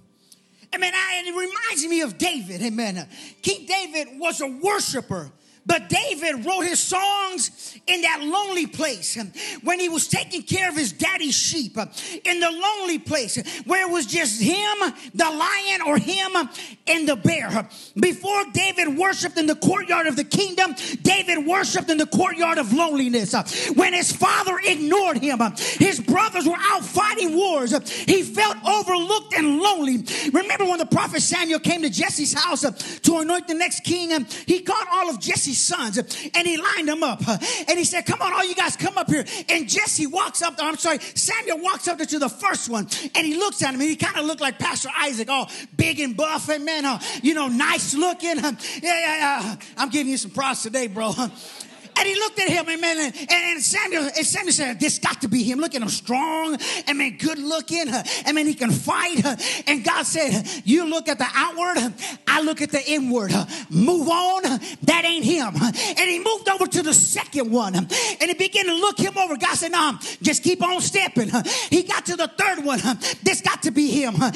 Amen. 0.73 0.93
And 1.13 1.27
it 1.27 1.31
reminds 1.31 1.87
me 1.87 2.01
of 2.01 2.17
David. 2.17 2.61
Amen. 2.61 3.07
King 3.41 3.65
David 3.65 4.19
was 4.19 4.41
a 4.41 4.47
worshiper 4.47 5.31
but 5.65 5.89
David 5.89 6.45
wrote 6.45 6.61
his 6.61 6.79
songs 6.79 7.79
in 7.87 8.01
that 8.01 8.21
lonely 8.23 8.67
place 8.67 9.17
um, 9.17 9.31
when 9.63 9.79
he 9.79 9.89
was 9.89 10.07
taking 10.07 10.43
care 10.43 10.69
of 10.69 10.75
his 10.75 10.91
daddy's 10.91 11.35
sheep 11.35 11.77
um, 11.77 11.89
in 12.23 12.39
the 12.39 12.49
lonely 12.49 12.99
place 12.99 13.37
where 13.65 13.87
it 13.87 13.91
was 13.91 14.05
just 14.05 14.41
him, 14.41 14.93
the 15.13 15.25
lion, 15.25 15.81
or 15.85 15.97
him 15.97 16.49
and 16.87 17.07
the 17.07 17.15
bear. 17.15 17.47
Um, 17.47 17.67
before 17.99 18.45
David 18.53 18.97
worshiped 18.97 19.37
in 19.37 19.47
the 19.47 19.55
courtyard 19.55 20.07
of 20.07 20.15
the 20.15 20.23
kingdom, 20.23 20.75
David 21.01 21.45
worshiped 21.45 21.89
in 21.89 21.97
the 21.97 22.07
courtyard 22.07 22.57
of 22.57 22.71
loneliness. 22.71 23.33
When 23.75 23.93
his 23.93 24.11
father 24.11 24.59
ignored 24.63 25.17
him, 25.17 25.39
his 25.79 25.99
brothers 25.99 26.45
were 26.45 26.57
out 26.57 26.83
fighting 26.83 27.35
wars. 27.35 27.71
He 28.05 28.21
felt 28.21 28.57
overlooked 28.65 29.33
and 29.33 29.59
lonely. 29.59 30.03
Remember 30.31 30.65
when 30.65 30.79
the 30.79 30.85
prophet 30.85 31.21
Samuel 31.21 31.59
came 31.59 31.81
to 31.81 31.89
Jesse's 31.89 32.33
house 32.33 32.61
to 33.01 33.17
anoint 33.17 33.47
the 33.47 33.53
next 33.53 33.83
king? 33.83 34.25
He 34.45 34.61
called 34.61 34.87
all 34.91 35.09
of 35.09 35.19
Jesse's 35.19 35.54
sons 35.55 35.97
and 35.97 36.47
he 36.47 36.57
lined 36.57 36.87
them 36.87 37.03
up 37.03 37.27
and 37.27 37.77
he 37.77 37.83
said, 37.83 38.05
Come 38.05 38.21
on, 38.21 38.33
all 38.33 38.45
you 38.45 38.55
guys 38.55 38.75
come 38.75 38.97
up 38.97 39.09
here. 39.09 39.25
And 39.49 39.67
Jesse 39.67 40.07
walks 40.07 40.41
up, 40.41 40.55
I'm 40.59 40.77
sorry, 40.77 40.99
Samuel 40.99 41.59
walks 41.59 41.87
up 41.87 41.97
to 41.97 42.19
the 42.19 42.29
first 42.29 42.69
one 42.69 42.87
and 43.15 43.25
he 43.25 43.35
looks 43.35 43.61
at 43.63 43.73
him 43.73 43.81
and 43.81 43.89
he 43.89 43.95
kind 43.95 44.17
of 44.17 44.25
looked 44.25 44.41
like 44.41 44.59
Pastor 44.59 44.89
Isaac, 44.95 45.29
all 45.29 45.49
big 45.75 45.99
and 45.99 46.15
buff 46.15 46.49
and 46.49 46.65
man, 46.65 46.85
uh, 46.85 46.99
you 47.23 47.33
know, 47.33 47.47
nice 47.47 47.93
looking. 47.93 48.35
Yeah, 48.81 48.99
yeah, 48.99 49.41
yeah. 49.41 49.55
I'm 49.77 49.89
giving 49.89 50.11
you 50.11 50.17
some 50.17 50.31
props 50.31 50.63
today, 50.63 50.87
bro. 50.87 51.13
And 51.97 52.07
he 52.07 52.15
looked 52.15 52.39
at 52.39 52.49
him, 52.49 52.69
amen. 52.69 53.13
And, 53.13 53.29
and 53.29 53.61
Samuel, 53.61 54.03
and 54.03 54.25
Samuel 54.25 54.51
said, 54.51 54.79
This 54.79 54.99
got 54.99 55.21
to 55.21 55.27
be 55.27 55.43
him. 55.43 55.59
Look 55.59 55.75
at 55.75 55.81
him 55.81 55.89
strong, 55.89 56.57
I 56.87 56.93
mean, 56.93 57.17
good 57.17 57.39
looking. 57.39 57.85
I 57.89 58.31
mean, 58.33 58.47
he 58.47 58.53
can 58.53 58.71
fight. 58.71 59.23
And 59.67 59.83
God 59.83 60.03
said, 60.05 60.47
You 60.65 60.89
look 60.89 61.07
at 61.07 61.17
the 61.17 61.27
outward, 61.33 61.93
I 62.27 62.41
look 62.41 62.61
at 62.61 62.71
the 62.71 62.83
inward. 62.85 63.31
Move 63.69 64.09
on, 64.09 64.43
that 64.43 65.03
ain't 65.05 65.25
him. 65.25 65.53
And 65.55 65.99
he 65.99 66.19
moved 66.19 66.49
over 66.49 66.67
to 66.67 66.83
the 66.83 66.93
second 66.93 67.51
one 67.51 67.75
and 67.75 67.89
he 68.21 68.33
began 68.33 68.65
to 68.65 68.73
look 68.73 68.99
him 68.99 69.17
over. 69.17 69.37
God 69.37 69.55
said, 69.55 69.71
No, 69.71 69.97
just 70.21 70.43
keep 70.43 70.61
on 70.61 70.81
stepping. 70.81 71.29
He 71.69 71.83
got 71.83 72.05
to 72.07 72.15
the 72.15 72.27
third 72.27 72.65
one. 72.65 72.79
This 73.23 73.41
got 73.41 73.63
to 73.63 73.71
be 73.71 73.89
him. 73.89 74.15
Uh, 74.21 74.31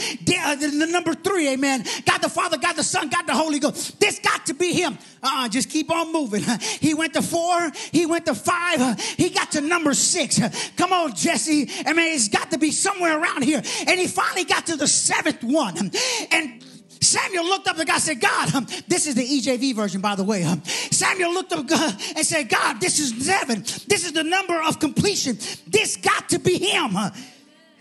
the, 0.56 0.76
the 0.80 0.88
number 0.88 1.14
three, 1.14 1.50
amen. 1.50 1.84
God 2.06 2.20
the 2.20 2.30
Father, 2.30 2.58
God 2.58 2.74
the 2.74 2.84
Son, 2.84 3.10
God 3.10 3.24
the 3.26 3.34
Holy 3.34 3.60
Ghost. 3.60 4.00
This 4.00 4.20
got 4.20 4.46
to 4.46 4.54
be 4.54 4.74
him. 4.74 4.98
Uh-uh, 5.22 5.50
just 5.50 5.70
keep 5.70 5.92
on 5.92 6.14
moving. 6.14 6.44
He 6.80 6.94
went 6.94 7.14
to 7.14 7.22
four 7.22 7.49
four, 7.50 7.72
he 7.92 8.06
went 8.06 8.25
to 8.25 8.36
five, 8.36 9.00
he 9.01 9.30
got 9.30 9.51
to 9.51 9.62
number 9.62 9.94
six. 9.94 10.40
Come 10.75 10.94
on, 10.94 11.16
Jesse. 11.16 11.69
I 11.86 11.94
mean, 11.94 12.13
it's 12.13 12.30
got 12.30 12.51
to 12.51 12.57
be 12.57 12.72
somewhere 12.72 13.19
around 13.19 13.44
here. 13.44 13.62
And 13.88 14.00
he 14.00 14.07
finally 14.07 14.46
got 14.46 14.68
to 14.68 14.75
the 14.75 14.88
seventh 14.88 15.44
one. 15.44 15.92
And 16.31 16.63
Samuel 17.02 17.45
looked 17.45 17.68
up 17.68 17.78
and 17.78 17.88
God 17.88 18.00
said, 18.02 18.19
God, 18.19 18.50
this 18.88 19.07
is 19.07 19.16
the 19.16 19.24
EJV 19.26 19.76
version, 19.76 20.02
by 20.02 20.16
the 20.16 20.24
way. 20.24 20.44
Samuel 20.92 21.33
looked 21.33 21.54
up 21.54 21.69
and 21.69 22.26
said, 22.26 22.50
God, 22.50 22.80
this 22.81 23.00
is 23.00 23.26
seven. 23.26 23.62
This 23.62 24.06
is 24.06 24.14
the 24.14 24.24
number 24.24 24.62
of 24.62 24.80
completion. 24.80 25.38
This 25.68 25.97
got 25.97 26.30
to 26.30 26.40
be 26.40 26.57
him. 26.57 26.95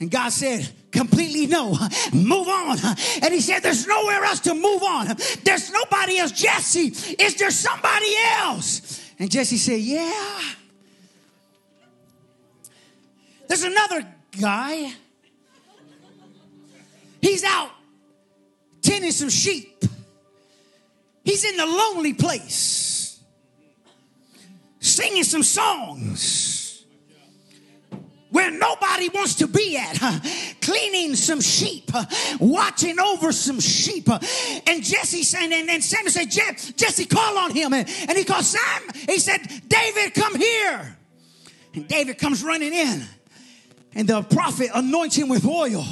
And 0.01 0.11
God 0.11 0.31
said, 0.31 0.69
completely 0.93 1.47
no. 1.47 1.77
Move 2.13 2.49
on. 2.49 2.79
And 3.23 3.35
he 3.35 3.41
said, 3.41 3.61
There's 3.61 3.87
nowhere 3.87 4.25
else 4.25 4.41
to 4.41 4.55
move 4.55 4.83
on. 4.83 5.09
There's 5.45 5.71
nobody 5.73 6.19
else. 6.19 6.33
Jesse, 6.33 6.87
is 7.19 7.35
there 7.37 7.51
somebody 7.51 8.15
else? 8.39 8.98
And 9.19 9.31
Jesse 9.31 9.57
said, 9.57 9.81
Yeah. 9.81 10.41
There's 13.49 13.65
another 13.65 14.07
guy. 14.41 14.93
He's 17.21 17.43
out 17.45 17.71
tending 18.83 19.11
some 19.11 19.31
sheep. 19.31 19.85
He's 21.25 21.45
in 21.45 21.57
the 21.57 21.67
lonely 21.67 22.15
place, 22.15 23.21
singing 24.81 25.25
some 25.25 25.43
songs 25.43 26.58
where 28.39 28.53
nobody 28.53 29.09
wants 29.09 29.35
to 29.35 29.49
be 29.49 29.77
at, 29.77 29.99
cleaning 30.63 31.17
some 31.17 31.41
sheep, 31.41 31.91
watching 32.39 33.01
over 33.01 33.33
some 33.33 33.59
sheep. 33.59 34.09
And 34.09 34.85
Jesse 34.85 35.25
said, 35.25 35.51
and, 35.51 35.69
and 35.69 35.83
Samuel 35.83 36.13
said, 36.13 36.31
Jesse, 36.31 37.07
call 37.07 37.37
on 37.37 37.51
him. 37.51 37.75
And, 37.75 37.89
and 38.09 38.17
he 38.17 38.23
called 38.23 38.45
Sam. 38.45 38.83
He 39.09 39.19
said, 39.19 39.41
David, 39.67 40.15
come 40.15 40.37
here. 40.37 40.97
And 41.75 41.89
David 41.89 42.19
comes 42.19 42.45
running 42.45 42.73
in. 42.73 43.03
And 43.97 44.09
the 44.09 44.23
prophet 44.23 44.71
anoints 44.73 45.17
him 45.17 45.29
with 45.29 45.45
oil. 45.45 45.85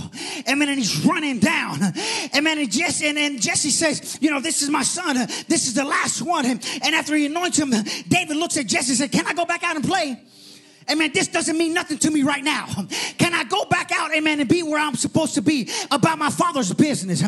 Amen. 0.48 0.68
And 0.68 0.78
he's 0.78 1.04
running 1.04 1.40
down. 1.40 1.80
Amen. 2.36 2.58
And 2.58 2.70
Jesse, 2.70 3.08
and, 3.08 3.18
and 3.18 3.42
Jesse 3.42 3.70
says, 3.70 4.18
You 4.20 4.30
know, 4.30 4.40
this 4.40 4.62
is 4.62 4.70
my 4.70 4.84
son. 4.84 5.16
This 5.48 5.66
is 5.66 5.74
the 5.74 5.84
last 5.84 6.22
one. 6.22 6.46
And 6.46 6.94
after 6.94 7.16
he 7.16 7.26
anoints 7.26 7.58
him, 7.58 7.70
David 8.06 8.36
looks 8.36 8.56
at 8.56 8.68
Jesse 8.68 8.92
and 8.92 8.98
said, 8.98 9.10
Can 9.10 9.26
I 9.26 9.32
go 9.32 9.44
back 9.46 9.64
out 9.64 9.74
and 9.74 9.84
play? 9.84 10.22
Amen. 10.90 11.10
This 11.12 11.28
doesn't 11.28 11.58
mean 11.58 11.74
nothing 11.74 11.98
to 11.98 12.10
me 12.10 12.22
right 12.22 12.44
now. 12.44 12.66
Can 13.18 13.34
I 13.34 13.44
go 13.44 13.64
back 13.64 13.90
out, 13.92 14.14
amen, 14.14 14.40
and 14.40 14.48
be 14.48 14.62
where 14.62 14.78
I'm 14.78 14.94
supposed 14.94 15.34
to 15.34 15.42
be 15.42 15.68
about 15.90 16.18
my 16.18 16.30
father's 16.30 16.72
business? 16.72 17.22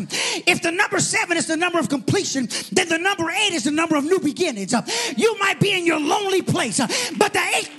If 0.47 0.61
the 0.61 0.71
number 0.71 0.99
seven 0.99 1.35
is 1.35 1.47
the 1.47 1.57
number 1.57 1.79
of 1.79 1.89
completion, 1.89 2.47
then 2.71 2.87
the 2.87 2.97
number 2.97 3.29
eight 3.29 3.53
is 3.53 3.65
the 3.65 3.71
number 3.71 3.97
of 3.97 4.05
new 4.05 4.19
beginnings. 4.19 4.73
You 5.17 5.37
might 5.39 5.59
be 5.59 5.71
in 5.77 5.85
your 5.85 5.99
lonely 5.99 6.41
place, 6.41 6.79
but 7.17 7.33
the 7.33 7.41
eight 7.57 7.69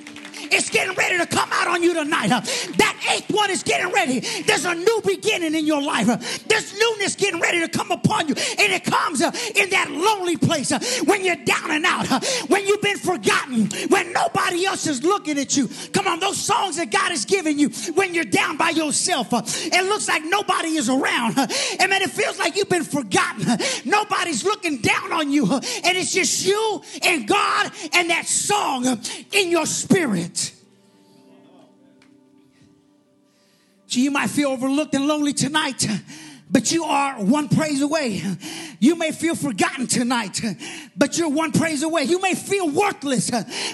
is 0.52 0.70
getting 0.70 0.94
ready 0.94 1.18
to 1.18 1.26
come 1.26 1.48
out 1.52 1.68
on 1.68 1.82
you 1.82 1.94
tonight. 1.94 2.28
That 2.28 2.96
eighth 3.12 3.30
one 3.30 3.50
is 3.50 3.62
getting 3.62 3.92
ready. 3.92 4.20
There's 4.20 4.64
a 4.64 4.74
new 4.74 5.00
beginning 5.04 5.54
in 5.54 5.66
your 5.66 5.82
life. 5.82 6.06
There's 6.46 6.78
newness 6.78 7.16
getting 7.16 7.40
ready 7.40 7.60
to 7.60 7.68
come 7.68 7.90
upon 7.90 8.28
you. 8.28 8.34
And 8.58 8.72
it 8.72 8.84
comes 8.84 9.22
uh, 9.22 9.30
in 9.54 9.70
that 9.70 9.90
lonely 9.90 10.36
place 10.36 10.72
uh, 10.72 10.80
when 11.04 11.24
you're 11.24 11.36
down 11.36 11.70
and 11.70 11.84
out, 11.84 12.10
uh, 12.10 12.20
when 12.48 12.66
you've 12.66 12.82
been 12.82 12.98
forgotten, 12.98 13.68
when 13.88 14.12
nobody 14.12 14.66
else 14.66 14.86
is 14.86 15.02
looking 15.02 15.38
at 15.38 15.56
you. 15.56 15.68
Come 15.92 16.06
on, 16.06 16.20
those 16.20 16.38
songs 16.38 16.76
that 16.76 16.90
God 16.90 17.10
has 17.10 17.24
given 17.24 17.58
you 17.58 17.70
when 17.94 18.14
you're 18.14 18.24
down 18.24 18.56
by 18.56 18.70
yourself. 18.70 19.28
It 19.32 19.84
looks 19.86 20.08
like 20.08 20.24
nobody 20.24 20.76
is 20.76 20.88
around. 20.88 21.38
And 21.38 21.90
man, 21.90 22.02
it 22.02 22.10
feels 22.10 22.38
like 22.38 22.56
you've 22.56 22.68
been 22.68 22.84
forgotten. 22.84 23.58
Nobody's 23.84 24.44
looking 24.44 24.78
down 24.78 25.12
on 25.12 25.30
you. 25.30 25.50
And 25.52 25.96
it's 25.96 26.12
just 26.12 26.46
you 26.46 26.82
and 27.02 27.26
God 27.26 27.72
and 27.92 28.10
that 28.10 28.26
song 28.26 29.00
in 29.32 29.50
your 29.50 29.66
spirit. 29.66 30.39
You 33.98 34.10
might 34.10 34.30
feel 34.30 34.50
overlooked 34.50 34.94
and 34.94 35.06
lonely 35.06 35.32
tonight 35.32 35.86
but 36.50 36.72
you 36.72 36.84
are 36.84 37.14
one 37.22 37.48
praise 37.48 37.80
away. 37.80 38.22
You 38.80 38.96
may 38.96 39.12
feel 39.12 39.34
forgotten 39.34 39.86
tonight, 39.86 40.40
but 40.96 41.16
you're 41.16 41.28
one 41.28 41.52
praise 41.52 41.82
away. 41.82 42.04
You 42.04 42.20
may 42.20 42.34
feel 42.34 42.68
worthless, 42.68 43.30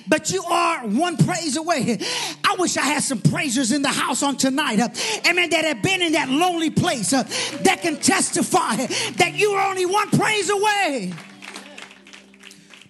but 0.07 0.31
you 0.31 0.43
are 0.45 0.81
one 0.87 1.17
praise 1.17 1.57
away. 1.57 1.99
I 2.45 2.57
wish 2.59 2.77
I 2.77 2.83
had 2.83 3.03
some 3.03 3.21
praisers 3.21 3.73
in 3.73 3.83
the 3.83 3.89
house 3.89 4.23
on 4.23 4.37
tonight, 4.37 4.81
amen, 5.27 5.51
that 5.51 5.65
have 5.65 5.83
been 5.83 6.03
in 6.03 6.13
that 6.13 6.29
lonely 6.29 6.71
place 6.71 7.11
that 7.11 7.79
can 7.81 7.97
testify 7.97 8.77
that 8.77 9.33
you 9.35 9.53
are 9.53 9.71
only 9.71 9.87
one 9.87 10.11
praise 10.11 10.51
away. 10.51 11.13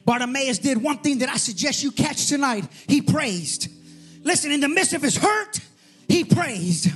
Bartimaeus 0.05 0.59
did 0.59 0.83
one 0.83 0.99
thing 0.99 1.19
that 1.19 1.29
I 1.29 1.37
suggest 1.37 1.83
you 1.83 1.91
catch 1.91 2.27
tonight. 2.27 2.65
He 2.89 3.03
praised. 3.03 3.69
Listen, 4.23 4.53
in 4.53 4.61
the 4.61 4.69
midst 4.69 4.93
of 4.93 5.03
his 5.03 5.17
hurt, 5.17 5.61
he 6.09 6.25
praised. 6.25 6.89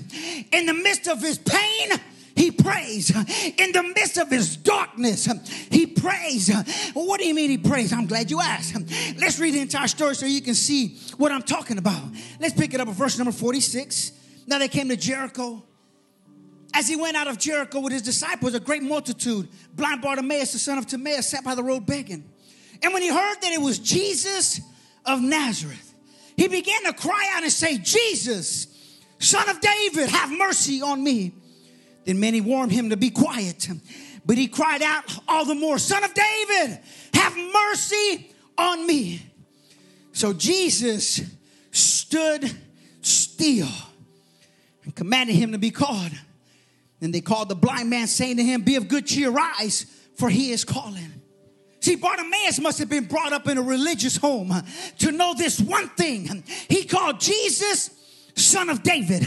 In 0.53 0.67
the 0.67 0.75
midst 0.75 1.09
of 1.09 1.21
his 1.21 1.39
pain, 1.39 1.91
he 2.37 2.51
prays. 2.51 3.11
In 3.11 3.73
the 3.73 3.83
midst 3.95 4.17
of 4.17 4.31
his 4.31 4.57
darkness, 4.57 5.29
he 5.71 5.87
prays. 5.87 6.51
What 6.95 7.21
do 7.21 7.27
you 7.27 7.35
mean 7.35 7.51
he 7.51 7.59
prays? 7.59 7.93
I'm 7.93 8.07
glad 8.07 8.31
you 8.31 8.41
asked. 8.41 8.75
Let's 9.19 9.39
read 9.39 9.55
the 9.55 9.61
entire 9.61 9.89
story 9.89 10.15
so 10.15 10.27
you 10.27 10.41
can 10.41 10.55
see 10.55 10.97
what 11.17 11.33
I'm 11.33 11.43
talking 11.43 11.77
about. 11.77 12.03
Let's 12.41 12.55
pick 12.55 12.73
it 12.73 12.81
up 12.81 12.89
at 12.89 12.95
verse 12.95 13.19
number 13.19 13.33
46. 13.33 14.13
Now 14.47 14.59
they 14.59 14.69
came 14.69 14.89
to 14.89 14.97
Jericho. 14.97 15.63
As 16.73 16.89
he 16.89 16.95
went 16.95 17.17
out 17.17 17.27
of 17.27 17.37
Jericho 17.37 17.81
with 17.81 17.93
his 17.93 18.03
disciples, 18.03 18.55
a 18.55 18.61
great 18.61 18.83
multitude, 18.83 19.49
blind 19.75 20.03
Bartimaeus, 20.03 20.53
the 20.53 20.59
son 20.59 20.79
of 20.79 20.87
Timaeus, 20.87 21.27
sat 21.27 21.43
by 21.45 21.57
the 21.57 21.65
road 21.65 21.85
begging. 21.85 22.25
And 22.83 22.95
when 22.95 23.03
he 23.03 23.09
heard 23.09 23.37
that 23.43 23.53
it 23.53 23.61
was 23.61 23.79
Jesus 23.81 24.61
of 25.05 25.21
Nazareth, 25.21 25.95
he 26.37 26.49
began 26.49 26.85
to 26.85 26.93
cry 26.93 27.33
out 27.35 27.43
and 27.43 27.53
say, 27.53 27.77
Jesus, 27.79 28.69
son 29.21 29.49
of 29.49 29.61
David, 29.61 30.09
have 30.09 30.31
mercy 30.31 30.83
on 30.83 31.03
me. 31.03 31.33
Then 32.05 32.19
many 32.19 32.41
warned 32.41 32.73
him 32.73 32.91
to 32.91 32.97
be 32.97 33.11
quiet. 33.11 33.69
But 34.27 34.37
he 34.39 34.49
cried 34.49 34.83
out 34.83 35.05
all 35.29 35.45
the 35.45 35.55
more, 35.55 35.79
Son 35.79 36.03
of 36.05 36.13
David, 36.15 36.79
have 37.15 37.37
mercy 37.37 38.33
on 38.59 38.87
me. 38.87 39.23
So 40.13 40.33
Jesus 40.33 41.21
stood 41.71 42.51
still 43.03 43.69
and 44.85 44.95
commanded 44.95 45.37
him 45.37 45.53
to 45.53 45.59
be 45.59 45.71
called. 45.71 46.13
Then 47.01 47.13
they 47.13 47.21
called 47.21 47.49
the 47.49 47.55
blind 47.55 47.89
man, 47.89 48.07
saying 48.07 48.37
to 48.37 48.45
him, 48.45 48.63
Be 48.63 48.77
of 48.77 48.89
good 48.89 49.07
cheer, 49.07 49.31
rise, 49.31 49.87
for 50.17 50.29
he 50.29 50.53
is 50.53 50.65
calling. 50.65 51.13
See, 51.81 51.97
Bartimaeus 51.97 52.61
must 52.61 52.79
have 52.79 52.91
been 52.91 53.07
brought 53.07 53.33
up 53.33 53.49
in 53.49 53.57
a 53.57 53.63
religious 53.63 54.17
home 54.19 54.53
to 54.99 55.13
know 55.13 55.33
this 55.35 55.59
one 55.59 55.89
thing. 55.91 56.45
He 56.69 56.85
called 56.85 57.21
Jesus 57.21 57.91
son 58.35 58.71
of 58.71 58.83
David. 58.83 59.27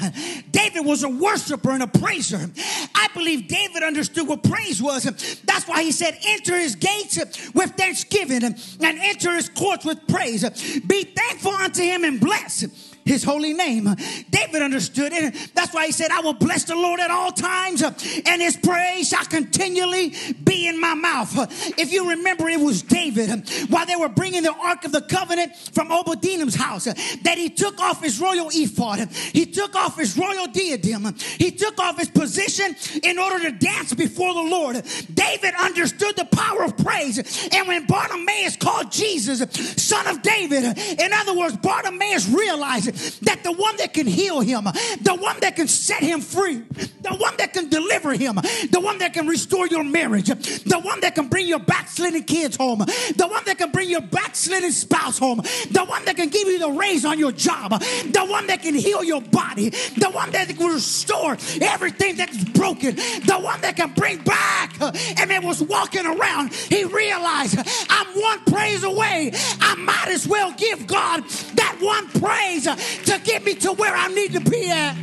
David 0.51 0.86
was 0.86 1.03
a 1.03 1.10
worshiper 1.10 1.72
and 1.72 1.83
a 1.83 1.88
praiser. 1.88 2.50
I 2.95 3.07
believe 3.13 3.48
David 3.48 3.83
understood 3.83 4.27
what 4.27 4.43
praise 4.43 4.81
was. 4.81 5.03
That's 5.45 5.67
why 5.67 5.83
he 5.83 5.91
said, 5.91 6.17
Enter 6.25 6.57
his 6.57 6.75
gates 6.75 7.17
with 7.53 7.72
thanksgiving 7.72 8.43
and 8.43 8.57
enter 8.81 9.36
his 9.36 9.50
courts 9.50 9.86
with 9.86 10.07
praise. 10.07 10.43
Be 10.81 11.03
thankful 11.03 11.53
unto 11.53 11.81
him 11.81 12.03
and 12.03 12.19
bless 12.19 12.92
his 13.05 13.24
holy 13.24 13.53
name. 13.53 13.88
David 14.29 14.62
understood 14.62 15.13
it. 15.13 15.51
That's 15.53 15.74
why 15.74 15.88
he 15.88 15.91
said, 15.91 16.12
I 16.12 16.22
will 16.22 16.33
bless 16.33 16.63
the 16.65 16.75
Lord 16.75 17.00
at 17.00 17.12
all 17.12 17.31
times, 17.31 17.81
and 17.81 18.41
his 18.41 18.57
praise 18.57 19.10
shall 19.10 19.25
continually 19.25 20.13
be 20.43 20.67
in 20.67 20.79
my 20.79 20.93
mouth. 20.93 21.33
If 21.77 21.91
you 21.91 22.10
remember, 22.10 22.50
it 22.50 22.60
was 22.60 22.81
David 22.81 23.50
while 23.69 23.86
they 23.86 23.95
were 23.95 24.10
bringing 24.10 24.43
the 24.43 24.53
Ark 24.53 24.86
of 24.86 24.91
the 24.91 25.01
Covenant 25.01 25.55
from 25.74 25.91
Obadiah's 25.91 26.55
house 26.55 26.86
that 26.86 27.36
he 27.38 27.50
took 27.50 27.79
off 27.79 28.01
his 28.01 28.19
royal 28.19 28.50
ephod, 28.51 29.10
he 29.12 29.45
took 29.45 29.75
off 29.75 29.98
his 29.98 30.17
royal 30.17 30.48
diadem, 30.48 31.15
he 31.38 31.51
took 31.51 31.79
off 31.79 31.98
his 31.98 32.10
position 32.10 32.75
in 33.03 33.19
order 33.19 33.39
to 33.39 33.51
dance 33.51 33.93
before 33.93 34.33
the 34.33 34.41
Lord. 34.41 34.81
David 35.13 35.53
understood 35.60 36.15
the 36.15 36.25
power 36.25 36.63
of 36.63 36.77
praise, 36.77 37.50
and 37.51 37.67
when 37.67 37.86
Bartimaeus 37.86 38.55
called 38.57 38.91
Jesus, 38.91 39.39
son 39.81 40.07
of 40.07 40.22
David, 40.22 40.77
in 41.00 41.13
other 41.13 41.38
words, 41.38 41.57
Bartimaeus 41.57 42.29
realized 42.29 42.92
that 43.21 43.43
the 43.43 43.51
one 43.51 43.77
that 43.77 43.93
can 43.93 44.07
heal 44.07 44.39
him, 44.39 44.65
the 45.01 45.15
one 45.19 45.39
that 45.41 45.55
can 45.55 45.67
set 45.67 46.01
him 46.01 46.21
free, 46.21 46.57
the 47.01 47.15
one 47.17 47.35
that 47.38 47.53
can 47.53 47.69
deliver 47.69 48.13
him, 48.13 48.35
the 48.35 48.79
one 48.81 48.97
that 49.00 49.13
can 49.13 49.27
restore 49.27 49.67
your 49.67 49.83
marriage, 49.83 50.27
the 50.27 50.79
one 50.83 51.00
that 51.01 51.15
can 51.15 51.27
bring 51.27 51.47
your 51.47 51.59
backslidden 51.59 52.23
kids 52.23 52.55
home, 52.55 52.79
the 52.79 53.27
one 53.29 53.43
that 53.45 53.57
can 53.57 53.71
bring 53.71 53.89
your 53.89 54.01
backslidden 54.01 54.71
spouse 54.71 55.17
home, 55.19 55.41
the 55.71 55.85
one 55.88 56.03
that 56.05 56.15
can 56.15 56.29
give 56.29 56.47
you 56.47 56.59
the 56.59 56.71
raise 56.71 57.05
on 57.05 57.19
your 57.19 57.31
job, 57.31 57.71
the 57.71 58.25
one 58.27 58.47
that 58.47 58.62
can 58.62 58.75
heal 58.75 59.03
your 59.03 59.21
body, 59.21 59.69
the 59.69 60.09
one 60.12 60.31
that 60.31 60.47
can 60.47 60.67
restore 60.67 61.38
everything 61.62 62.15
that's 62.15 62.43
broken, 62.51 62.95
the 62.95 63.39
one 63.41 63.59
that 63.62 63.75
can 63.75 63.91
bring 63.93 64.19
back. 64.19 64.79
And 64.81 65.31
it 65.31 65.43
was 65.43 65.62
walking 65.62 66.05
around, 66.05 66.53
he 66.53 66.83
realized 66.83 67.57
I'm 67.89 68.07
one 68.19 68.39
praise 68.45 68.83
away. 68.83 69.31
I 69.59 69.75
might 69.75 70.07
as 70.07 70.27
well 70.27 70.53
give 70.53 70.88
God 70.88 71.23
that 71.55 71.77
one 71.81 72.07
praise 72.21 72.67
to 73.06 73.20
get 73.24 73.44
me 73.44 73.56
to 73.56 73.74
where 73.74 73.94
I 73.94 74.08
need 74.10 74.34
to 74.34 74.40
be 74.42 74.70
at. 74.70 74.96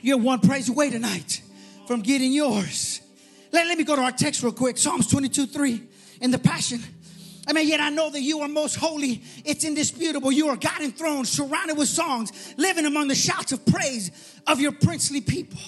You're 0.00 0.18
one 0.18 0.40
praise 0.40 0.68
away 0.68 0.90
tonight 0.90 1.42
from 1.86 2.00
getting 2.00 2.32
yours. 2.32 3.00
Let, 3.52 3.66
let 3.66 3.78
me 3.78 3.84
go 3.84 3.96
to 3.96 4.02
our 4.02 4.12
text 4.12 4.42
real 4.42 4.52
quick 4.52 4.78
Psalms 4.78 5.08
22 5.08 5.46
3 5.46 5.82
in 6.20 6.30
the 6.30 6.38
Passion. 6.38 6.80
I 7.48 7.52
mean, 7.52 7.68
yet 7.68 7.80
I 7.80 7.90
know 7.90 8.10
that 8.10 8.20
you 8.20 8.40
are 8.40 8.48
most 8.48 8.74
holy. 8.76 9.22
It's 9.44 9.64
indisputable. 9.64 10.32
You 10.32 10.48
are 10.48 10.56
God 10.56 10.80
enthroned, 10.80 11.28
surrounded 11.28 11.76
with 11.76 11.88
songs, 11.88 12.54
living 12.56 12.86
among 12.86 13.08
the 13.08 13.14
shouts 13.14 13.52
of 13.52 13.64
praise 13.66 14.10
of 14.46 14.60
your 14.60 14.72
princely 14.72 15.20
people. 15.20 15.60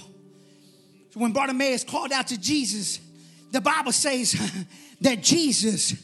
So 1.11 1.21
when 1.21 1.33
Bartimaeus 1.33 1.85
called 1.85 2.13
out 2.13 2.29
to 2.29 2.41
Jesus, 2.41 3.01
the 3.53 3.61
Bible 3.61 3.93
says 3.93 4.33
that 5.01 5.23
Jesus 5.23 5.95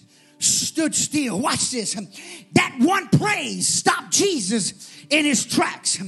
stood 0.44 0.94
still. 0.94 1.40
Watch 1.40 1.70
this. 1.70 1.94
That 2.52 2.76
one 2.80 3.08
praise 3.08 3.66
stopped 3.68 4.10
Jesus 4.10 4.90
in 5.10 5.24
his 5.24 5.44
tracks. 5.44 6.02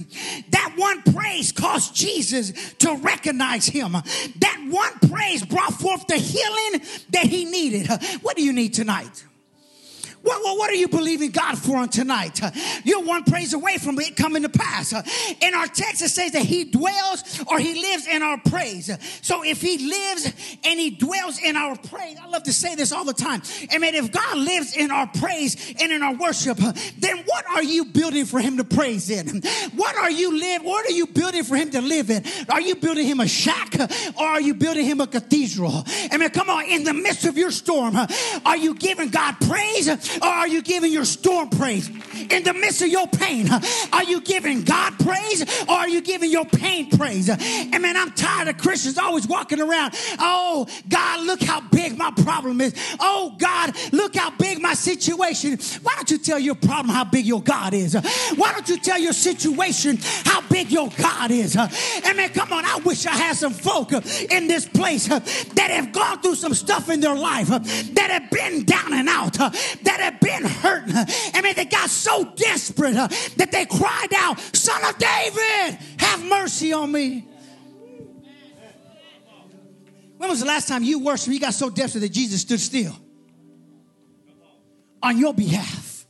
That 0.50 0.74
one 0.76 1.02
praise 1.02 1.52
caused 1.52 1.94
Jesus 1.94 2.74
to 2.74 2.96
recognize 2.96 3.66
him. 3.66 3.92
That 3.92 4.66
one 4.68 5.10
praise 5.10 5.44
brought 5.44 5.74
forth 5.74 6.06
the 6.06 6.16
healing 6.16 6.82
that 7.10 7.26
he 7.26 7.44
needed. 7.44 7.88
What 8.22 8.36
do 8.36 8.42
you 8.42 8.52
need 8.52 8.74
tonight? 8.74 9.24
What, 10.26 10.42
what, 10.42 10.58
what, 10.58 10.70
are 10.70 10.74
you 10.74 10.88
believing 10.88 11.30
God 11.30 11.56
for 11.56 11.76
on 11.76 11.88
tonight? 11.88 12.40
You're 12.82 13.04
one 13.04 13.22
praise 13.22 13.54
away 13.54 13.78
from 13.78 13.96
it 14.00 14.16
coming 14.16 14.42
to 14.42 14.48
pass. 14.48 14.92
In 15.40 15.54
our 15.54 15.68
text, 15.68 16.02
it 16.02 16.08
says 16.08 16.32
that 16.32 16.42
He 16.42 16.64
dwells 16.64 17.44
or 17.46 17.60
He 17.60 17.80
lives 17.80 18.08
in 18.08 18.22
our 18.22 18.36
praise. 18.38 18.90
So 19.22 19.44
if 19.44 19.60
He 19.60 19.78
lives 19.88 20.26
and 20.64 20.80
He 20.80 20.90
dwells 20.90 21.38
in 21.38 21.54
our 21.54 21.76
praise, 21.76 22.16
I 22.20 22.26
love 22.26 22.42
to 22.42 22.52
say 22.52 22.74
this 22.74 22.90
all 22.90 23.04
the 23.04 23.14
time. 23.14 23.40
I 23.70 23.78
mean, 23.78 23.94
if 23.94 24.10
God 24.10 24.38
lives 24.38 24.76
in 24.76 24.90
our 24.90 25.06
praise 25.06 25.74
and 25.80 25.92
in 25.92 26.02
our 26.02 26.14
worship, 26.14 26.56
then 26.98 27.18
what 27.24 27.46
are 27.48 27.62
you 27.62 27.84
building 27.84 28.24
for 28.24 28.40
Him 28.40 28.56
to 28.56 28.64
praise 28.64 29.08
in? 29.10 29.42
What 29.76 29.94
are 29.94 30.10
you 30.10 30.36
live? 30.36 30.62
What 30.62 30.86
are 30.86 30.92
you 30.92 31.06
building 31.06 31.44
for 31.44 31.54
Him 31.54 31.70
to 31.70 31.80
live 31.80 32.10
in? 32.10 32.24
Are 32.48 32.60
you 32.60 32.74
building 32.74 33.06
Him 33.06 33.20
a 33.20 33.28
shack 33.28 33.76
or 34.18 34.26
are 34.26 34.40
you 34.40 34.54
building 34.54 34.86
Him 34.86 35.00
a 35.00 35.06
cathedral? 35.06 35.84
I 36.10 36.16
mean, 36.16 36.30
come 36.30 36.50
on, 36.50 36.64
in 36.64 36.82
the 36.82 36.94
midst 36.94 37.26
of 37.26 37.38
your 37.38 37.52
storm, 37.52 37.94
are 38.44 38.56
you 38.56 38.74
giving 38.74 39.10
God 39.10 39.36
praise? 39.42 39.86
Or 40.22 40.28
are 40.28 40.48
you 40.48 40.62
giving 40.62 40.92
your 40.92 41.04
storm 41.04 41.50
praise? 41.50 41.88
In 41.88 42.42
the 42.42 42.54
midst 42.54 42.82
of 42.82 42.88
your 42.88 43.06
pain, 43.06 43.48
are 43.92 44.04
you 44.04 44.20
giving 44.20 44.62
God 44.62 44.98
praise 44.98 45.44
or 45.68 45.74
are 45.74 45.88
you 45.88 46.00
giving 46.00 46.30
your 46.30 46.44
pain 46.44 46.90
praise? 46.90 47.28
And 47.28 47.82
man, 47.82 47.96
I'm 47.96 48.12
tired 48.12 48.48
of 48.48 48.58
Christians 48.58 48.98
always 48.98 49.26
walking 49.26 49.60
around. 49.60 49.94
Oh, 50.18 50.66
God, 50.88 51.26
look 51.26 51.42
how 51.42 51.60
big 51.60 51.96
my 51.96 52.10
problem 52.22 52.60
is. 52.60 52.74
Oh, 53.00 53.34
God, 53.38 53.74
look 53.92 54.16
how 54.16 54.30
big 54.30 54.60
my 54.60 54.65
situation. 54.76 55.58
Why 55.82 55.94
don't 55.96 56.10
you 56.10 56.18
tell 56.18 56.38
your 56.38 56.54
problem 56.54 56.94
how 56.94 57.04
big 57.04 57.26
your 57.26 57.42
God 57.42 57.74
is? 57.74 57.94
Why 58.36 58.52
don't 58.52 58.68
you 58.68 58.78
tell 58.78 58.98
your 58.98 59.12
situation 59.12 59.98
how 60.24 60.42
big 60.48 60.70
your 60.70 60.88
God 60.96 61.30
is? 61.30 61.56
And 61.56 62.16
man, 62.16 62.30
come 62.30 62.52
on, 62.52 62.64
I 62.64 62.76
wish 62.84 63.06
I 63.06 63.12
had 63.12 63.36
some 63.36 63.52
folk 63.52 63.92
in 63.92 64.46
this 64.46 64.68
place 64.68 65.08
that 65.08 65.70
have 65.70 65.92
gone 65.92 66.20
through 66.20 66.36
some 66.36 66.54
stuff 66.54 66.88
in 66.90 67.00
their 67.00 67.14
life, 67.14 67.48
that 67.48 68.08
have 68.10 68.30
been 68.30 68.64
down 68.64 68.92
and 68.92 69.08
out, 69.08 69.34
that 69.34 69.98
have 70.00 70.20
been 70.20 70.44
hurt. 70.44 70.84
I 70.86 71.40
mean, 71.42 71.54
they 71.54 71.64
got 71.64 71.90
so 71.90 72.24
desperate 72.36 72.94
that 72.94 73.48
they 73.50 73.66
cried 73.66 74.12
out, 74.14 74.38
Son 74.54 74.84
of 74.84 74.98
David, 74.98 75.78
have 75.98 76.24
mercy 76.24 76.72
on 76.72 76.92
me. 76.92 77.26
When 80.18 80.30
was 80.30 80.40
the 80.40 80.46
last 80.46 80.66
time 80.66 80.82
you 80.82 80.98
worshiped? 80.98 81.32
You 81.32 81.40
got 81.40 81.54
so 81.54 81.68
desperate 81.68 82.00
that 82.00 82.12
Jesus 82.12 82.40
stood 82.40 82.60
still 82.60 82.96
on 85.02 85.18
your 85.18 85.34
behalf. 85.34 86.06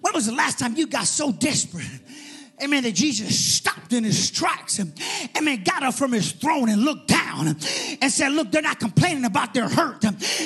When 0.00 0.14
was 0.14 0.26
the 0.26 0.32
last 0.32 0.58
time 0.58 0.76
you 0.76 0.86
got 0.86 1.06
so 1.06 1.32
desperate 1.32 2.00
Amen. 2.62 2.82
That 2.82 2.94
Jesus 2.94 3.38
stopped 3.38 3.92
in 3.92 4.04
his 4.04 4.30
tracks 4.30 4.78
and, 4.78 4.92
amen, 5.36 5.62
got 5.64 5.82
up 5.82 5.94
from 5.94 6.12
his 6.12 6.32
throne 6.32 6.68
and 6.68 6.82
looked 6.82 7.08
down 7.08 7.56
and 8.00 8.12
said, 8.12 8.32
Look, 8.32 8.50
they're 8.50 8.62
not 8.62 8.80
complaining 8.80 9.24
about 9.24 9.54
their 9.54 9.68
hurt. 9.68 10.04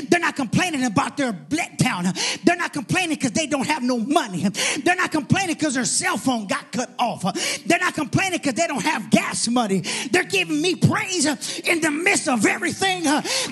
They're 0.09 0.21
not 0.21 0.37
complaining 0.37 0.85
about 0.85 1.17
their 1.17 1.33
letdown. 1.33 2.43
They're 2.45 2.57
not 2.57 2.73
complaining 2.73 3.17
because 3.17 3.33
they 3.33 3.47
don't 3.47 3.67
have 3.67 3.83
no 3.83 3.99
money. 3.99 4.47
They're 4.85 4.97
not 4.97 5.11
complaining 5.11 5.55
because 5.57 5.75
their 5.75 5.85
cell 5.85 6.17
phone 6.17 6.47
got 6.47 6.73
cut 6.73 6.91
off. 6.99 7.23
They're 7.65 7.79
not 7.79 7.95
complaining 7.95 8.39
because 8.39 8.55
they 8.55 8.67
don't 8.67 8.83
have 8.83 9.11
gas 9.11 9.49
money. 9.49 9.83
They're 10.11 10.25
giving 10.25 10.61
me 10.61 10.77
praise 10.77 11.27
in 11.61 11.81
the 11.81 11.91
midst 11.91 12.29
of 12.29 12.47
everything. 12.47 13.05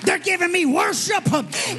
They're 0.03 0.19
giving 0.19 0.51
me 0.51 0.65
worship 0.65 1.25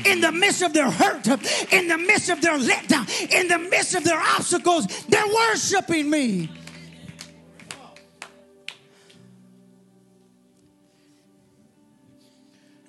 in 0.06 0.20
the 0.20 0.32
midst 0.32 0.62
of 0.62 0.72
their 0.72 0.90
hurt, 0.90 1.26
in 1.72 1.88
the 1.88 1.98
midst 1.98 2.28
of 2.28 2.40
their 2.40 2.58
letdown, 2.58 3.32
in 3.32 3.48
the 3.48 3.58
midst 3.58 3.94
of 3.94 4.04
their 4.04 4.20
obstacles. 4.20 4.86
They're 5.06 5.26
worshiping 5.26 6.10
me. 6.10 6.50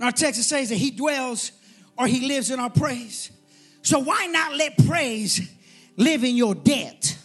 Our 0.03 0.12
text 0.12 0.41
says 0.43 0.69
that 0.69 0.75
he 0.75 0.91
dwells 0.91 1.51
or 1.98 2.07
he 2.07 2.27
lives 2.27 2.51
in 2.51 2.60
our 2.60 2.69
praise. 2.69 3.31
So 3.81 4.00
why 4.00 4.27
not 4.27 4.55
let 4.55 4.77
praise 4.86 5.50
live 5.98 6.24
in 6.24 6.36
your 6.36 6.55
debt? 6.55 7.17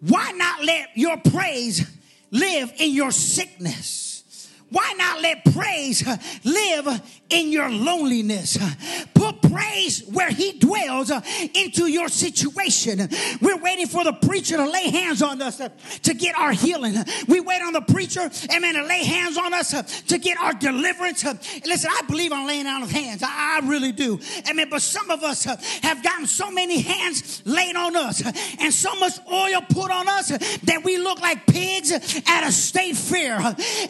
Why 0.00 0.32
not 0.32 0.64
let 0.64 0.90
your 0.94 1.16
praise 1.16 1.88
live 2.30 2.72
in 2.78 2.92
your 2.92 3.10
sickness? 3.10 4.52
Why 4.68 4.94
not 4.98 5.22
let 5.22 5.44
praise 5.52 6.04
live 6.44 7.00
in 7.30 7.52
your 7.52 7.70
loneliness? 7.70 8.58
Put 9.16 9.40
praise 9.50 10.04
where 10.12 10.30
He 10.30 10.58
dwells 10.58 11.10
uh, 11.10 11.22
into 11.54 11.86
your 11.86 12.08
situation. 12.08 13.08
We're 13.40 13.56
waiting 13.56 13.86
for 13.86 14.04
the 14.04 14.12
preacher 14.12 14.58
to 14.58 14.70
lay 14.70 14.90
hands 14.90 15.22
on 15.22 15.40
us 15.40 15.58
uh, 15.58 15.70
to 16.02 16.14
get 16.14 16.36
our 16.36 16.52
healing. 16.52 16.94
We 17.26 17.40
wait 17.40 17.62
on 17.62 17.72
the 17.72 17.80
preacher, 17.80 18.30
amen, 18.54 18.74
to 18.74 18.84
lay 18.84 19.04
hands 19.04 19.38
on 19.38 19.54
us 19.54 19.72
uh, 19.72 19.82
to 20.08 20.18
get 20.18 20.38
our 20.38 20.52
deliverance. 20.52 21.24
Listen, 21.64 21.90
I 21.92 22.02
believe 22.06 22.32
on 22.32 22.46
laying 22.46 22.66
out 22.66 22.82
of 22.82 22.90
hands. 22.90 23.22
I 23.24 23.60
really 23.64 23.92
do. 23.92 24.20
Amen. 24.48 24.68
But 24.70 24.82
some 24.82 25.10
of 25.10 25.22
us 25.22 25.44
have 25.44 26.02
gotten 26.02 26.26
so 26.26 26.50
many 26.50 26.80
hands 26.80 27.42
laid 27.46 27.76
on 27.76 27.96
us 27.96 28.22
and 28.60 28.72
so 28.72 28.94
much 28.96 29.14
oil 29.32 29.62
put 29.70 29.90
on 29.90 30.08
us 30.08 30.28
that 30.28 30.82
we 30.84 30.98
look 30.98 31.20
like 31.20 31.46
pigs 31.46 31.90
at 31.92 32.46
a 32.46 32.52
state 32.52 32.96
fair. 32.96 33.38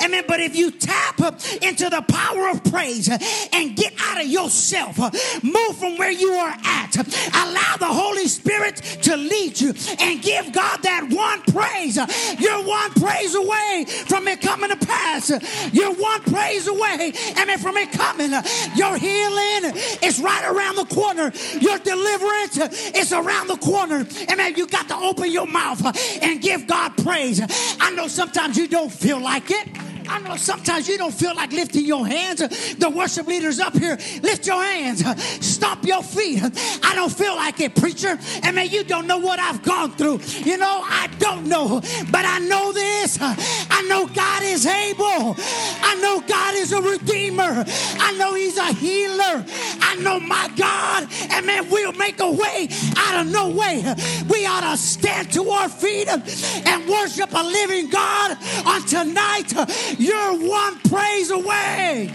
Amen. 0.02 0.24
But 0.28 0.40
if 0.40 0.54
you 0.54 0.70
tap 0.70 1.18
into 1.62 1.90
the 1.90 2.04
power 2.08 2.48
of 2.48 2.62
praise 2.64 3.08
and 3.52 3.76
get 3.76 3.92
out 4.00 4.20
of 4.20 4.26
yourself, 4.26 4.96
move 5.42 5.76
from 5.76 5.96
where 5.96 6.10
you 6.10 6.32
are 6.32 6.56
at, 6.64 6.96
allow 6.96 7.76
the 7.78 7.86
Holy 7.86 8.26
Spirit 8.28 8.76
to 9.02 9.16
lead 9.16 9.60
you 9.60 9.74
and 10.00 10.22
give 10.22 10.52
God 10.52 10.82
that 10.82 11.08
one 11.10 11.42
praise. 11.42 11.96
You're 12.38 12.64
one 12.64 12.90
praise 12.92 13.34
away 13.34 13.86
from 14.06 14.28
it 14.28 14.40
coming 14.40 14.70
to 14.70 14.76
pass. 14.76 15.30
You're 15.72 15.94
one 15.94 16.22
praise 16.22 16.66
away, 16.66 17.12
I 17.36 17.44
mean, 17.46 17.58
from 17.58 17.76
it 17.76 17.92
coming. 17.92 18.30
Your 18.74 18.96
healing 18.96 19.76
is 20.02 20.20
right 20.20 20.44
around 20.44 20.76
the 20.76 20.86
corner. 20.94 21.32
Your 21.60 21.78
deliverance 21.78 22.58
is 22.94 23.12
around 23.12 23.48
the 23.48 23.56
corner. 23.56 24.06
And 24.28 24.36
man, 24.36 24.56
you 24.56 24.66
got 24.66 24.88
to 24.88 24.96
open 24.96 25.30
your 25.30 25.46
mouth 25.46 25.84
and 26.22 26.40
give 26.40 26.66
God 26.66 26.96
praise. 26.98 27.40
I 27.80 27.90
know 27.92 28.08
sometimes 28.08 28.56
you 28.56 28.68
don't 28.68 28.92
feel 28.92 29.20
like 29.20 29.50
it. 29.50 29.68
I 30.08 30.20
know 30.20 30.36
sometimes 30.36 30.88
you 30.88 30.98
don't 30.98 31.14
feel 31.14 31.34
like 31.34 31.52
lifting 31.52 31.84
your 31.84 32.06
hands. 32.06 32.40
The 32.76 32.90
worship 32.90 33.26
leaders 33.26 33.58
up 33.60 33.76
here, 33.76 33.98
lift 34.22 34.46
your 34.46 34.62
hands, 34.62 35.04
stomp 35.44 35.84
your 35.84 36.02
feet. 36.02 36.42
I 36.82 36.94
don't 36.94 37.12
feel 37.12 37.36
like 37.36 37.60
it, 37.60 37.74
preacher. 37.74 38.18
I 38.42 38.52
mean, 38.52 38.70
you 38.70 38.84
don't 38.84 39.06
know 39.06 39.18
what 39.18 39.38
I've 39.38 39.62
gone 39.62 39.92
through. 39.92 40.20
You 40.44 40.56
know, 40.56 40.82
I 40.84 41.08
don't 41.18 41.46
know, 41.46 41.80
but 42.10 42.24
I 42.24 42.38
know 42.40 42.72
this. 42.72 43.18
I 43.20 43.86
know 43.88 44.06
God 44.06 44.42
is 44.42 44.66
able. 44.66 45.36
I 45.82 45.98
know 46.00 46.20
God 46.26 46.54
is 46.54 46.72
a 46.72 46.80
redeemer. 46.80 47.64
I 47.98 48.14
know 48.18 48.34
He's 48.34 48.58
a 48.58 48.72
healer. 48.72 49.44
I 49.80 49.96
know 50.00 50.20
my 50.20 50.50
God, 50.56 51.08
and 51.30 51.46
man, 51.46 51.68
we'll 51.70 51.92
make 51.92 52.20
a 52.20 52.30
way 52.30 52.68
out 52.96 53.26
of 53.26 53.32
no 53.32 53.48
way. 53.48 53.82
We 54.28 54.46
ought 54.46 54.70
to 54.70 54.76
stand 54.76 55.32
to 55.32 55.48
our 55.50 55.68
feet 55.68 56.08
and 56.08 56.88
worship 56.88 57.32
a 57.32 57.42
living 57.42 57.88
God 57.88 58.36
on 58.66 58.82
tonight. 58.82 59.52
You're 59.98 60.48
one 60.48 60.78
praise 60.80 61.30
away. 61.30 62.12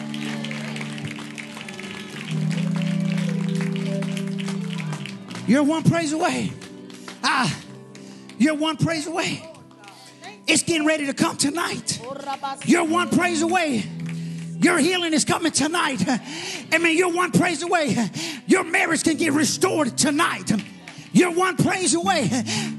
You're 5.47 5.63
one 5.63 5.83
praise 5.83 6.13
away. 6.13 6.51
Ah, 7.23 7.53
you're 8.37 8.55
one 8.55 8.77
praise 8.77 9.07
away. 9.07 9.43
It's 10.47 10.63
getting 10.63 10.85
ready 10.85 11.07
to 11.07 11.13
come 11.13 11.37
tonight. 11.37 11.99
You're 12.65 12.85
one 12.85 13.09
praise 13.09 13.41
away. 13.41 13.83
Your 14.59 14.77
healing 14.77 15.13
is 15.13 15.25
coming 15.25 15.51
tonight. 15.51 16.03
I 16.71 16.77
mean, 16.77 16.95
you're 16.97 17.11
one 17.11 17.31
praise 17.31 17.63
away. 17.63 17.97
Your 18.45 18.63
marriage 18.63 19.03
can 19.03 19.17
get 19.17 19.33
restored 19.33 19.97
tonight. 19.97 20.51
You're 21.13 21.31
one 21.33 21.57
praise 21.57 21.93
away. 21.93 22.29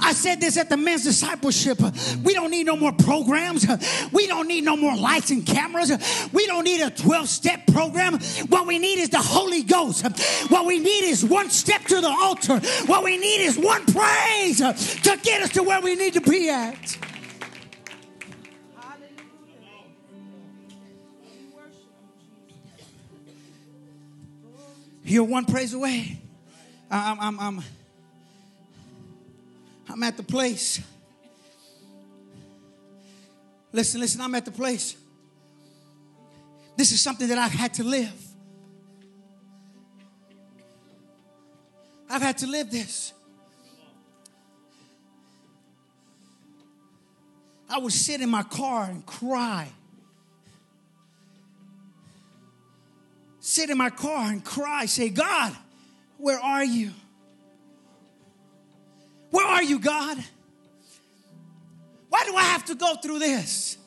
I 0.01 0.13
said 0.15 0.41
this 0.41 0.57
at 0.57 0.69
the 0.69 0.77
men's 0.77 1.05
discipleship. 1.05 1.79
We 2.23 2.35
don't 2.35 2.51
need 2.51 2.67
no 2.67 2.77
more 2.77 2.93
programs. 2.93 3.67
We 4.13 4.27
don't 4.27 4.49
need 4.49 4.65
no 4.65 4.77
more 4.77 4.97
lights 4.97 5.31
and 5.31 5.45
cameras. 5.47 5.93
We 6.33 6.47
don't 6.47 6.65
need 6.65 6.81
a 6.81 6.91
12 6.91 7.29
step 7.29 7.67
program. 7.67 8.19
What 8.49 8.67
we 8.67 8.79
need 8.79 8.99
is 8.99 9.11
the 9.11 9.19
Holy 9.19 9.63
Ghost. 9.63 10.07
What 10.51 10.67
we 10.67 10.79
need 10.79 11.05
is 11.05 11.25
one 11.25 11.51
step 11.51 11.83
to 11.85 12.01
the 12.01 12.09
altar. 12.09 12.59
What 12.87 13.05
we 13.05 13.19
need 13.19 13.45
is 13.45 13.59
one 13.59 13.85
praise 13.87 14.59
to 14.59 15.19
get 15.23 15.43
us 15.43 15.51
to 15.51 15.63
where 15.63 15.81
we 15.81 15.95
need 15.95 16.15
to 16.15 16.21
be 16.21 16.49
at. 16.49 16.99
You're 25.05 25.25
one 25.25 25.45
praise 25.45 25.75
away. 25.75 26.19
I'm, 26.91 27.21
I'm, 27.21 27.41
I'm 27.41 27.65
I'm 29.93 30.03
at 30.03 30.17
the 30.17 30.23
place. 30.23 30.81
Listen, 33.73 34.01
listen, 34.01 34.23
I'm 34.23 34.35
at 34.35 34.47
the 34.47 34.51
place. 34.51 34.97
This 36.77 36.93
is 36.93 37.01
something 37.01 37.29
that 37.29 37.37
I've 37.37 37.53
had 37.53 37.75
to 37.75 37.85
live. 37.85 38.13
I've 42.09 42.23
had 42.23 42.39
to 42.39 42.47
live 42.47 42.71
this. 42.71 43.13
I 47.69 47.79
would 47.79 47.93
sit 47.93 48.21
in 48.21 48.31
my 48.31 48.43
car 48.43 48.85
and 48.85 49.05
cry. 49.05 49.69
Sit 53.41 53.69
in 53.69 53.77
my 53.77 53.91
car 53.91 54.31
and 54.31 54.43
cry, 54.43 54.87
say, 54.87 55.11
God, 55.11 55.55
where 56.17 56.39
are 56.39 56.65
you? 56.65 56.93
Where 59.33 59.47
are 59.47 59.63
you, 59.63 59.81
God? 59.81 60.19
Why 62.11 62.25
do 62.25 62.37
I 62.37 62.43
have 62.43 62.67
to 62.67 62.75
go 62.75 62.95
through 62.97 63.19
this? 63.19 63.79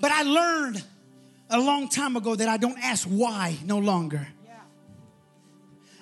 But 0.00 0.10
I 0.10 0.22
learned 0.22 0.82
a 1.50 1.60
long 1.60 1.88
time 1.88 2.16
ago 2.16 2.34
that 2.34 2.48
I 2.48 2.56
don't 2.56 2.78
ask 2.78 3.06
why 3.06 3.58
no 3.64 3.78
longer. 3.78 4.26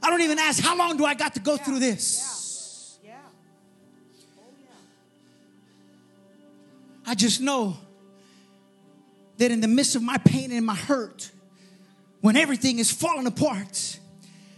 I 0.03 0.09
don't 0.09 0.23
even 0.23 0.39
ask 0.39 0.63
how 0.63 0.79
long 0.79 0.97
do 0.97 1.05
I 1.05 1.15
got 1.15 1.35
to 1.35 1.41
go 1.41 1.57
through 1.57 1.81
this. 1.81 2.99
I 7.05 7.15
just 7.15 7.41
know 7.41 7.77
that 9.39 9.51
in 9.51 9.61
the 9.61 9.69
midst 9.69 9.97
of 9.97 10.03
my 10.03 10.19
pain 10.19 10.53
and 10.53 10.65
my 10.65 10.75
hurt, 10.75 11.31
when 12.21 12.37
everything 12.37 12.79
is 12.79 12.93
falling 12.93 13.27
apart, 13.27 13.99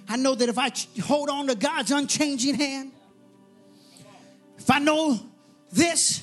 I 0.09 0.17
know 0.17 0.35
that 0.35 0.49
if 0.49 0.59
I 0.59 0.71
hold 1.03 1.29
on 1.29 1.49
to 1.49 1.55
God's 1.55 1.91
unchanging 1.91 2.55
hand, 2.55 2.93
if 4.59 4.71
I 4.71 4.79
know 4.79 5.21
this, 5.71 6.23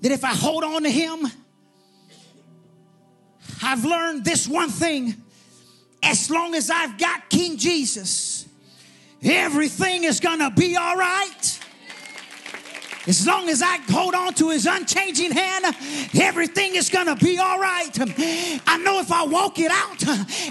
that 0.00 0.10
if 0.10 0.24
I 0.24 0.34
hold 0.34 0.64
on 0.64 0.82
to 0.82 0.90
Him, 0.90 1.26
I've 3.62 3.84
learned 3.84 4.24
this 4.24 4.48
one 4.48 4.68
thing 4.68 5.14
as 6.02 6.30
long 6.30 6.54
as 6.54 6.70
I've 6.70 6.98
got 6.98 7.30
King 7.30 7.56
Jesus, 7.56 8.46
everything 9.22 10.04
is 10.04 10.20
gonna 10.20 10.50
be 10.50 10.76
all 10.76 10.96
right. 10.96 11.60
As 13.06 13.26
long 13.26 13.48
as 13.50 13.60
I 13.60 13.76
hold 13.90 14.14
on 14.14 14.32
to 14.34 14.50
his 14.50 14.66
unchanging 14.66 15.32
hand, 15.32 15.64
everything 16.18 16.74
is 16.74 16.88
gonna 16.88 17.16
be 17.16 17.38
all 17.38 17.58
right. 17.58 17.90
I 18.66 18.78
know 18.78 19.00
if 19.00 19.12
I 19.12 19.24
walk 19.24 19.58
it 19.58 19.70
out, 19.70 20.02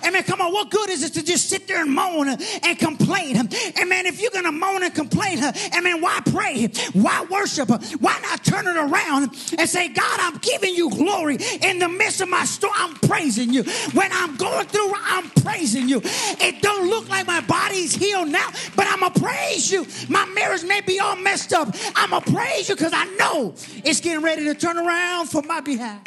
I 0.03 0.11
mean, 0.11 0.23
come 0.23 0.39
on, 0.39 0.53
what 0.53 0.69
good 0.69 0.89
is 0.89 1.03
it 1.03 1.13
to 1.13 1.23
just 1.23 1.49
sit 1.49 1.67
there 1.67 1.81
and 1.81 1.91
moan 1.91 2.29
and 2.29 2.79
complain? 2.79 3.37
And 3.37 3.89
man, 3.89 4.05
if 4.05 4.21
you're 4.21 4.31
gonna 4.31 4.51
moan 4.51 4.83
and 4.83 4.93
complain, 4.93 5.39
I 5.41 5.81
mean, 5.81 5.99
why 5.99 6.19
pray? 6.25 6.67
Why 6.93 7.25
worship? 7.29 7.69
Why 7.99 8.19
not 8.21 8.43
turn 8.43 8.67
it 8.67 8.77
around 8.77 9.31
and 9.57 9.67
say, 9.67 9.89
God, 9.89 10.19
I'm 10.19 10.37
giving 10.37 10.75
you 10.75 10.91
glory 10.91 11.37
in 11.61 11.79
the 11.79 11.89
midst 11.89 12.21
of 12.21 12.29
my 12.29 12.45
storm. 12.45 12.73
I'm 12.75 12.93
praising 12.95 13.51
you. 13.51 13.63
When 13.93 14.11
I'm 14.11 14.35
going 14.35 14.67
through, 14.67 14.93
I'm 14.95 15.29
praising 15.29 15.89
you. 15.89 16.01
It 16.03 16.61
don't 16.61 16.87
look 16.87 17.09
like 17.09 17.25
my 17.25 17.41
body's 17.41 17.95
healed 17.95 18.29
now, 18.29 18.49
but 18.75 18.85
I'm 18.87 18.99
gonna 18.99 19.19
praise 19.19 19.71
you. 19.71 19.87
My 20.07 20.25
marriage 20.25 20.63
may 20.63 20.81
be 20.81 20.99
all 20.99 21.15
messed 21.15 21.53
up. 21.53 21.69
I'm 21.95 22.11
gonna 22.11 22.21
praise 22.21 22.42
praise 22.43 22.69
you 22.69 22.75
because 22.75 22.93
I 22.93 23.05
know 23.15 23.53
it's 23.83 24.01
getting 24.01 24.23
ready 24.23 24.45
to 24.45 24.55
turn 24.55 24.77
around 24.77 25.27
for 25.27 25.41
my 25.41 25.61
behalf. 25.61 26.01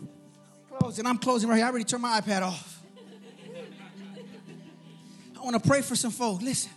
I'm 0.00 0.78
Closing. 0.78 1.06
I'm 1.06 1.18
closing 1.18 1.48
right 1.48 1.56
here. 1.56 1.66
I 1.66 1.68
already 1.68 1.84
turned 1.84 2.02
my 2.02 2.20
iPad 2.20 2.42
off. 2.42 2.80
I 5.38 5.44
want 5.44 5.60
to 5.60 5.68
pray 5.68 5.82
for 5.82 5.96
some 5.96 6.10
folks. 6.10 6.42
Listen. 6.42 6.70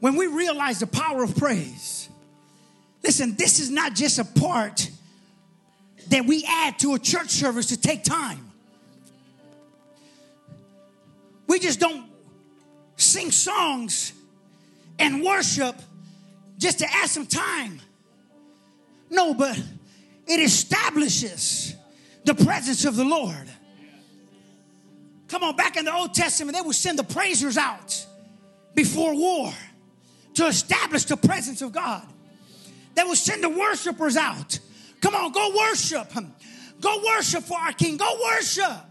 When 0.00 0.16
we 0.16 0.26
realize 0.26 0.78
the 0.78 0.86
power 0.86 1.22
of 1.22 1.36
praise, 1.36 2.08
listen, 3.02 3.36
this 3.36 3.58
is 3.58 3.70
not 3.70 3.94
just 3.94 4.18
a 4.18 4.24
part 4.24 4.90
that 6.08 6.24
we 6.24 6.44
add 6.46 6.78
to 6.80 6.94
a 6.94 6.98
church 6.98 7.30
service 7.30 7.66
to 7.66 7.80
take 7.80 8.02
time. 8.04 8.50
We 11.46 11.58
just 11.58 11.80
don't 11.80 12.06
sing 12.96 13.30
songs 13.30 14.12
and 15.00 15.22
worship 15.22 15.74
just 16.58 16.78
to 16.80 16.86
add 16.92 17.08
some 17.08 17.26
time. 17.26 17.80
No, 19.10 19.34
but 19.34 19.60
it 20.26 20.40
establishes 20.40 21.74
the 22.24 22.34
presence 22.34 22.84
of 22.84 22.96
the 22.96 23.04
Lord. 23.04 23.48
Come 25.28 25.42
on, 25.42 25.56
back 25.56 25.76
in 25.76 25.84
the 25.84 25.94
Old 25.94 26.12
Testament, 26.12 26.56
they 26.56 26.62
would 26.62 26.76
send 26.76 26.98
the 26.98 27.04
praisers 27.04 27.56
out 27.56 28.06
before 28.74 29.14
war 29.14 29.52
to 30.34 30.46
establish 30.46 31.04
the 31.04 31.16
presence 31.16 31.62
of 31.62 31.72
God. 31.72 32.06
They 32.94 33.04
would 33.04 33.18
send 33.18 33.42
the 33.42 33.48
worshipers 33.48 34.16
out. 34.16 34.58
Come 35.00 35.14
on, 35.14 35.32
go 35.32 35.54
worship. 35.56 36.12
Go 36.80 37.02
worship 37.04 37.44
for 37.44 37.58
our 37.58 37.72
King. 37.72 37.96
Go 37.96 38.18
worship 38.22 38.89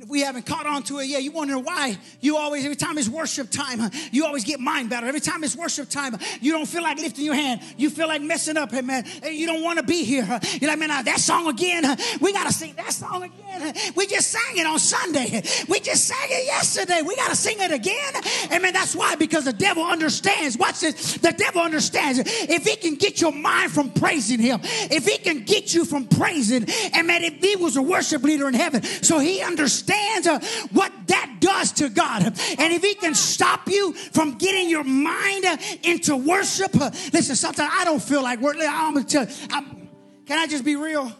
if 0.00 0.08
we 0.08 0.22
haven't 0.22 0.46
caught 0.46 0.66
on 0.66 0.82
to 0.84 0.98
it 1.00 1.08
yet, 1.08 1.22
you 1.22 1.30
wonder 1.30 1.58
why 1.58 1.98
you 2.22 2.38
always, 2.38 2.64
every 2.64 2.76
time 2.76 2.96
it's 2.96 3.08
worship 3.08 3.50
time, 3.50 3.90
you 4.10 4.24
always 4.24 4.44
get 4.44 4.58
mind 4.58 4.88
better. 4.88 5.06
Every 5.06 5.20
time 5.20 5.44
it's 5.44 5.54
worship 5.54 5.90
time, 5.90 6.16
you 6.40 6.52
don't 6.52 6.66
feel 6.66 6.82
like 6.82 6.96
lifting 6.96 7.26
your 7.26 7.34
hand. 7.34 7.60
You 7.76 7.90
feel 7.90 8.08
like 8.08 8.22
messing 8.22 8.56
up, 8.56 8.70
hey 8.70 8.80
man. 8.80 9.04
You 9.30 9.46
don't 9.46 9.62
want 9.62 9.78
to 9.78 9.84
be 9.84 10.04
here. 10.04 10.40
You're 10.58 10.70
like, 10.70 10.78
man, 10.78 11.04
that 11.04 11.20
song 11.20 11.48
again. 11.48 11.84
We 12.18 12.32
got 12.32 12.46
to 12.46 12.52
sing 12.52 12.72
that 12.76 12.94
song 12.94 13.24
again. 13.24 13.74
We 13.94 14.06
just 14.06 14.30
sang 14.30 14.56
it 14.56 14.66
on 14.66 14.78
Sunday. 14.78 15.42
We 15.68 15.80
just 15.80 16.06
sang 16.06 16.28
it 16.30 16.46
yesterday. 16.46 17.02
We 17.02 17.14
got 17.14 17.28
to 17.28 17.36
sing 17.36 17.58
it 17.60 17.70
again. 17.70 18.14
Amen. 18.50 18.72
That's 18.72 18.96
why, 18.96 19.16
because 19.16 19.44
the 19.44 19.52
devil 19.52 19.84
understands. 19.84 20.56
Watch 20.56 20.80
this. 20.80 21.18
The 21.18 21.32
devil 21.32 21.60
understands. 21.60 22.20
If 22.24 22.64
he 22.64 22.76
can 22.76 22.94
get 22.94 23.20
your 23.20 23.32
mind 23.32 23.72
from 23.72 23.90
praising 23.90 24.40
him, 24.40 24.60
if 24.62 25.04
he 25.04 25.18
can 25.18 25.44
get 25.44 25.74
you 25.74 25.84
from 25.84 26.06
praising, 26.06 26.64
and 26.94 27.06
man, 27.06 27.22
if 27.22 27.34
he 27.42 27.56
was 27.56 27.76
a 27.76 27.82
worship 27.82 28.22
leader 28.22 28.48
in 28.48 28.54
heaven, 28.54 28.82
so 28.82 29.18
he 29.18 29.42
understands 29.42 29.89
understands 29.90 30.26
uh, 30.26 30.66
what 30.72 30.92
that 31.06 31.36
does 31.40 31.72
to 31.72 31.88
God. 31.88 32.22
And 32.24 32.72
if 32.72 32.82
He 32.82 32.94
can 32.94 33.14
stop 33.14 33.68
you 33.68 33.92
from 33.92 34.36
getting 34.38 34.68
your 34.68 34.84
mind 34.84 35.44
uh, 35.44 35.56
into 35.82 36.16
worship, 36.16 36.74
uh, 36.80 36.90
listen, 37.12 37.36
sometimes 37.36 37.70
I 37.72 37.84
don't 37.84 38.02
feel 38.02 38.22
like 38.22 38.40
worship. 38.40 38.62
I'm 38.66 38.94
gonna 38.94 39.06
tell 39.06 39.26
you, 39.26 39.34
I'm, 39.50 39.88
can 40.26 40.38
I 40.38 40.46
just 40.46 40.64
be 40.64 40.76
real? 40.76 41.12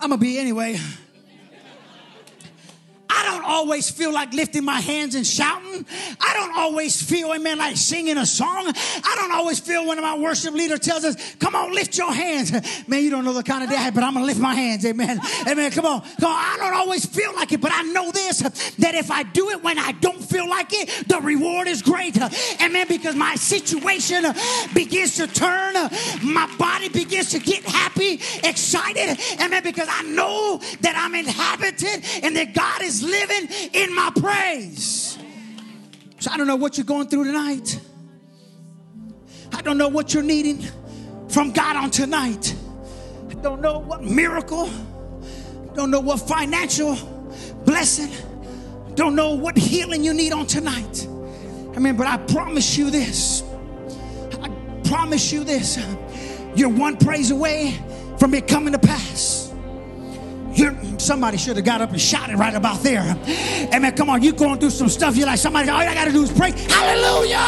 I'm 0.00 0.10
gonna 0.10 0.18
be 0.18 0.38
anyway. 0.38 0.78
I 3.22 3.30
don't 3.30 3.44
always 3.44 3.88
feel 3.90 4.12
like 4.12 4.32
lifting 4.32 4.64
my 4.64 4.80
hands 4.80 5.14
and 5.14 5.24
shouting. 5.26 5.86
I 6.20 6.34
don't 6.34 6.56
always 6.56 7.00
feel, 7.00 7.32
amen, 7.32 7.58
like 7.58 7.76
singing 7.76 8.16
a 8.16 8.26
song. 8.26 8.66
I 8.66 9.14
don't 9.16 9.32
always 9.32 9.60
feel 9.60 9.86
when 9.86 10.00
my 10.00 10.18
worship 10.18 10.54
leader 10.54 10.76
tells 10.76 11.04
us, 11.04 11.34
come 11.36 11.54
on, 11.54 11.72
lift 11.72 11.96
your 11.96 12.12
hands. 12.12 12.52
Man, 12.88 13.02
you 13.02 13.10
don't 13.10 13.24
know 13.24 13.32
the 13.32 13.42
kind 13.42 13.62
of 13.62 13.70
day 13.70 13.76
I 13.76 13.90
but 13.90 14.02
I'm 14.02 14.14
going 14.14 14.24
to 14.24 14.26
lift 14.26 14.40
my 14.40 14.54
hands. 14.54 14.84
Amen. 14.84 15.20
Amen. 15.46 15.70
Come 15.70 15.86
on. 15.86 16.00
Come 16.20 16.32
on. 16.32 16.36
I 16.36 16.56
don't 16.58 16.74
always 16.74 17.06
feel 17.06 17.32
like 17.34 17.52
it, 17.52 17.60
but 17.60 17.70
I 17.72 17.82
know 17.82 18.10
this, 18.10 18.40
that 18.76 18.94
if 18.94 19.10
I 19.10 19.22
do 19.22 19.50
it 19.50 19.62
when 19.62 19.78
I 19.78 19.92
don't 19.92 20.22
feel 20.22 20.48
like 20.48 20.72
it, 20.72 21.08
the 21.08 21.20
reward 21.20 21.68
is 21.68 21.82
great. 21.82 22.18
Amen. 22.60 22.86
Because 22.88 23.14
my 23.14 23.36
situation 23.36 24.24
begins 24.74 25.16
to 25.16 25.26
turn. 25.26 25.74
My 26.22 26.52
body 26.58 26.88
begins 26.88 27.30
to 27.30 27.38
get 27.38 27.64
happy, 27.64 28.20
excited. 28.42 29.18
Amen. 29.40 29.62
Because 29.62 29.88
I 29.90 30.02
know 30.02 30.60
that 30.80 30.96
I'm 30.96 31.14
inhabited 31.14 32.04
and 32.24 32.34
that 32.36 32.54
God 32.54 32.82
is 32.82 33.02
living 33.12 33.48
in 33.72 33.94
my 33.94 34.10
praise. 34.16 35.18
So 36.18 36.30
I 36.32 36.36
don't 36.36 36.46
know 36.46 36.56
what 36.56 36.76
you're 36.78 36.84
going 36.84 37.08
through 37.08 37.24
tonight. 37.24 37.80
I 39.52 39.60
don't 39.62 39.78
know 39.78 39.88
what 39.88 40.14
you're 40.14 40.22
needing 40.22 40.64
from 41.28 41.52
God 41.52 41.76
on 41.76 41.90
tonight. 41.90 42.54
I 43.30 43.34
don't 43.34 43.60
know 43.60 43.78
what 43.78 44.02
miracle, 44.02 44.68
I 44.68 45.74
don't 45.74 45.90
know 45.90 46.00
what 46.00 46.20
financial 46.20 46.96
blessing, 47.64 48.10
don't 48.94 49.14
know 49.14 49.34
what 49.34 49.56
healing 49.56 50.04
you 50.04 50.14
need 50.14 50.32
on 50.32 50.46
tonight. 50.46 51.06
I 51.74 51.78
mean, 51.78 51.96
but 51.96 52.06
I 52.06 52.18
promise 52.18 52.76
you 52.76 52.90
this. 52.90 53.42
I 54.42 54.48
promise 54.84 55.32
you 55.32 55.44
this. 55.44 55.78
You're 56.54 56.68
one 56.68 56.96
praise 56.98 57.30
away 57.30 57.80
from 58.18 58.34
it 58.34 58.46
coming 58.46 58.72
to 58.72 58.78
pass. 58.78 59.41
Somebody 61.02 61.36
should 61.36 61.56
have 61.56 61.64
got 61.64 61.80
up 61.80 61.90
and 61.90 62.00
shouted 62.00 62.38
right 62.38 62.54
about 62.54 62.80
there. 62.82 63.02
Amen. 63.74 63.96
Come 63.96 64.08
on, 64.08 64.22
you 64.22 64.32
going 64.32 64.60
through 64.60 64.70
some 64.70 64.88
stuff. 64.88 65.16
You're 65.16 65.26
like, 65.26 65.38
somebody, 65.38 65.68
all 65.68 65.80
I 65.80 65.94
got 65.94 66.04
to 66.04 66.12
do 66.12 66.22
is 66.22 66.30
pray. 66.32 66.52
Hallelujah. 66.52 67.38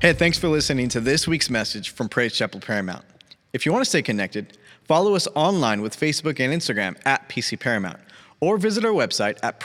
Hey, 0.00 0.12
thanks 0.12 0.38
for 0.38 0.46
listening 0.46 0.88
to 0.90 1.00
this 1.00 1.26
week's 1.26 1.50
message 1.50 1.90
from 1.90 2.08
Praise 2.08 2.32
Chapel 2.32 2.60
Paramount. 2.60 3.04
If 3.52 3.66
you 3.66 3.72
want 3.72 3.82
to 3.84 3.88
stay 3.88 4.02
connected, 4.02 4.56
follow 4.84 5.16
us 5.16 5.26
online 5.34 5.82
with 5.82 5.98
Facebook 5.98 6.38
and 6.38 6.54
Instagram 6.54 6.96
at 7.04 7.28
PC 7.28 7.58
Paramount 7.58 7.98
or 8.38 8.56
visit 8.56 8.84
our 8.84 8.92
website 8.92 9.40
at 9.42 9.58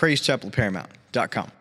praisechapelparamount.com. 1.12 1.61